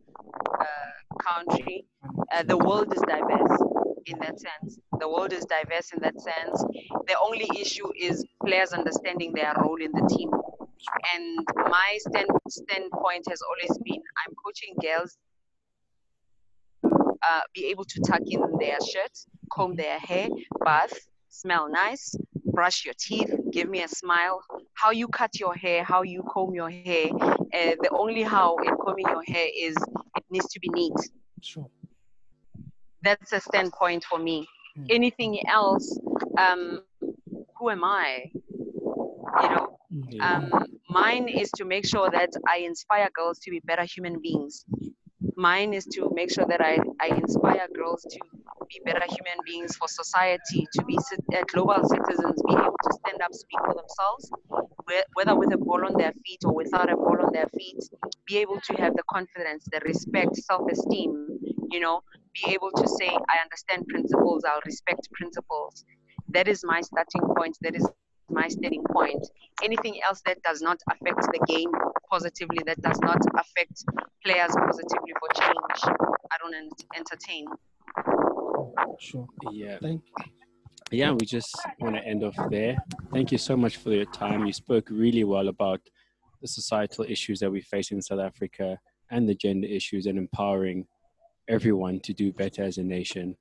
uh, 0.60 0.90
country 1.20 1.84
Uh, 2.32 2.42
the 2.44 2.56
world 2.56 2.92
is 2.94 3.02
diverse 3.02 3.62
in 4.06 4.18
that 4.18 4.38
sense. 4.40 4.78
The 4.98 5.08
world 5.08 5.32
is 5.32 5.44
diverse 5.44 5.92
in 5.92 6.00
that 6.02 6.18
sense. 6.20 6.64
The 7.06 7.16
only 7.22 7.48
issue 7.58 7.90
is 7.98 8.24
players 8.44 8.72
understanding 8.72 9.32
their 9.34 9.54
role 9.60 9.80
in 9.80 9.92
the 9.92 10.06
team. 10.14 10.30
And 11.14 11.46
my 11.56 11.98
stand, 11.98 12.28
standpoint 12.48 13.26
has 13.28 13.40
always 13.42 13.78
been 13.84 14.02
I'm 14.26 14.34
coaching 14.44 14.74
girls 14.82 15.16
uh, 16.84 17.40
be 17.54 17.66
able 17.66 17.84
to 17.84 18.00
tuck 18.00 18.20
in 18.26 18.40
their 18.58 18.78
shirts, 18.80 19.26
comb 19.52 19.76
their 19.76 19.98
hair, 19.98 20.28
bath, 20.64 20.92
smell 21.28 21.68
nice, 21.70 22.14
brush 22.46 22.84
your 22.84 22.94
teeth, 22.98 23.32
give 23.52 23.68
me 23.68 23.82
a 23.82 23.88
smile. 23.88 24.42
How 24.74 24.90
you 24.90 25.08
cut 25.08 25.38
your 25.38 25.54
hair, 25.54 25.84
how 25.84 26.02
you 26.02 26.22
comb 26.24 26.54
your 26.54 26.70
hair, 26.70 27.08
uh, 27.12 27.76
the 27.80 27.90
only 27.92 28.22
how 28.22 28.56
in 28.56 28.76
combing 28.84 29.06
your 29.08 29.22
hair 29.26 29.48
is 29.56 29.76
it 30.16 30.24
needs 30.30 30.48
to 30.48 30.60
be 30.60 30.68
neat. 30.70 30.94
Sure. 31.40 31.68
That's 33.02 33.32
a 33.32 33.40
standpoint 33.40 34.04
for 34.04 34.18
me. 34.18 34.46
Mm. 34.78 34.86
Anything 34.90 35.46
else, 35.48 35.98
um, 36.38 36.82
who 37.58 37.70
am 37.70 37.84
I? 37.84 38.30
You 39.42 39.48
know, 39.48 39.78
Yeah. 39.90 40.36
um, 40.36 40.66
mine 40.88 41.28
is 41.28 41.50
to 41.56 41.64
make 41.64 41.86
sure 41.86 42.08
that 42.10 42.30
I 42.48 42.58
inspire 42.58 43.08
girls 43.14 43.38
to 43.40 43.50
be 43.50 43.60
better 43.64 43.84
human 43.84 44.20
beings. 44.20 44.64
Mine 45.36 45.72
is 45.74 45.84
to 45.86 46.10
make 46.14 46.30
sure 46.32 46.46
that 46.46 46.60
I, 46.60 46.78
I 47.00 47.08
inspire 47.16 47.66
girls 47.74 48.02
to 48.10 48.18
be 48.68 48.80
better 48.84 49.04
human 49.08 49.38
beings 49.44 49.76
for 49.76 49.88
society, 49.88 50.66
to 50.74 50.84
be 50.84 50.96
uh, 50.98 51.42
global 51.52 51.82
citizens, 51.88 52.42
be 52.48 52.52
able 52.54 52.76
to 52.84 52.92
stand 53.00 53.22
up, 53.22 53.32
speak 53.32 53.58
for 53.64 53.74
themselves, 53.74 54.30
whether 55.14 55.34
with 55.36 55.52
a 55.52 55.58
ball 55.58 55.84
on 55.84 55.94
their 55.96 56.12
feet 56.24 56.40
or 56.44 56.54
without 56.54 56.90
a 56.92 56.96
ball 56.96 57.18
on 57.22 57.32
their 57.32 57.48
feet, 57.56 57.78
be 58.26 58.38
able 58.38 58.60
to 58.60 58.74
have 58.74 58.94
the 58.94 59.02
confidence, 59.10 59.64
the 59.72 59.80
respect, 59.84 60.36
self 60.36 60.62
esteem, 60.70 61.38
you 61.70 61.80
know, 61.80 62.00
be 62.34 62.52
able 62.52 62.70
to 62.72 62.88
say, 62.88 63.08
I 63.08 63.42
understand 63.42 63.86
principles, 63.88 64.44
I'll 64.44 64.60
respect 64.64 65.08
principles. 65.12 65.84
That 66.28 66.48
is 66.48 66.64
my 66.64 66.80
starting 66.80 67.22
point. 67.36 67.56
That 67.62 67.74
is 67.74 67.86
my 68.30 68.48
starting 68.48 68.84
point. 68.90 69.26
Anything 69.62 70.00
else 70.06 70.22
that 70.26 70.42
does 70.42 70.62
not 70.62 70.78
affect 70.90 71.20
the 71.32 71.44
game 71.46 71.70
positively, 72.10 72.58
that 72.66 72.80
does 72.80 72.98
not 73.00 73.18
affect 73.38 73.84
players 74.24 74.52
positively 74.56 75.12
for 75.18 75.28
change, 75.40 75.96
I 76.30 76.36
don't 76.42 76.54
ent- 76.54 76.84
entertain. 76.96 77.46
Sure. 78.98 79.26
yeah. 79.50 79.78
Thank 79.80 80.02
yeah, 80.92 81.10
we 81.10 81.24
just 81.24 81.56
want 81.80 81.96
to 81.96 82.04
end 82.04 82.22
off 82.22 82.36
there. 82.50 82.76
Thank 83.12 83.32
you 83.32 83.38
so 83.38 83.56
much 83.56 83.78
for 83.78 83.90
your 83.90 84.04
time. 84.04 84.44
You 84.44 84.52
spoke 84.52 84.88
really 84.90 85.24
well 85.24 85.48
about 85.48 85.80
the 86.42 86.48
societal 86.48 87.06
issues 87.08 87.40
that 87.40 87.50
we 87.50 87.62
face 87.62 87.92
in 87.92 88.02
South 88.02 88.20
Africa 88.20 88.78
and 89.10 89.26
the 89.26 89.34
gender 89.34 89.66
issues 89.66 90.04
and 90.04 90.18
empowering 90.18 90.86
everyone 91.48 92.00
to 92.00 92.12
do 92.12 92.32
better 92.32 92.62
as 92.62 92.78
a 92.78 92.82
nation. 92.82 93.36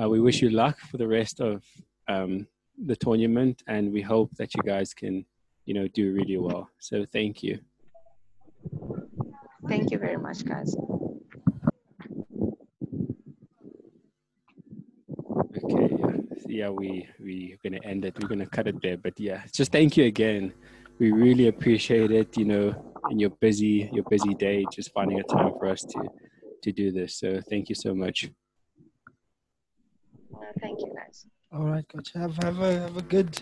Uh, 0.00 0.08
we 0.08 0.20
wish 0.20 0.42
you 0.42 0.50
luck 0.50 0.78
for 0.78 0.96
the 0.98 1.08
rest 1.08 1.40
of 1.40 1.64
um, 2.08 2.46
the 2.84 2.96
tournament, 2.96 3.62
and 3.66 3.92
we 3.92 4.02
hope 4.02 4.30
that 4.36 4.54
you 4.54 4.62
guys 4.62 4.92
can, 4.92 5.24
you 5.64 5.74
know, 5.74 5.88
do 5.88 6.12
really 6.12 6.36
well. 6.36 6.68
So 6.78 7.06
thank 7.10 7.42
you. 7.42 7.58
Thank 9.68 9.90
you 9.90 9.98
very 9.98 10.18
much, 10.18 10.44
guys. 10.44 10.76
Okay, 15.56 15.96
yeah, 15.98 16.16
yeah, 16.46 16.68
we 16.68 17.08
we're 17.18 17.56
gonna 17.62 17.80
end 17.82 18.04
it. 18.04 18.16
We're 18.20 18.28
gonna 18.28 18.46
cut 18.46 18.68
it 18.68 18.80
there, 18.82 18.96
but 18.96 19.18
yeah, 19.18 19.42
just 19.52 19.72
thank 19.72 19.96
you 19.96 20.04
again. 20.04 20.52
We 20.98 21.10
really 21.12 21.48
appreciate 21.48 22.10
it. 22.10 22.36
You 22.36 22.44
know, 22.44 22.94
in 23.10 23.18
your 23.18 23.30
busy 23.30 23.88
your 23.92 24.04
busy 24.04 24.34
day, 24.34 24.64
just 24.70 24.92
finding 24.92 25.18
a 25.18 25.24
time 25.24 25.52
for 25.58 25.66
us 25.66 25.82
to 25.82 26.08
to 26.62 26.72
do 26.72 26.92
this. 26.92 27.18
So 27.18 27.40
thank 27.48 27.68
you 27.68 27.74
so 27.74 27.94
much. 27.94 28.30
Uh, 30.34 30.38
thank 30.60 30.80
you, 30.80 30.92
guys. 30.94 31.26
All 31.52 31.64
right, 31.64 31.86
coach. 31.88 32.12
Have 32.14 32.36
have 32.42 32.60
a 32.60 32.80
have 32.80 32.96
a 32.96 33.02
good 33.02 33.40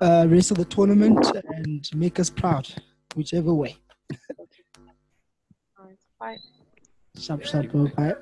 uh, 0.00 0.26
rest 0.28 0.50
of 0.50 0.56
the 0.56 0.64
tournament 0.64 1.24
and 1.48 1.88
make 1.94 2.18
us 2.18 2.30
proud, 2.30 2.68
whichever 3.14 3.52
way. 3.52 3.76
All 5.78 5.86
right, 5.86 5.98
bye. 6.18 6.38
Sharp, 7.18 7.44
sharp, 7.44 7.72
bye. 7.96 8.14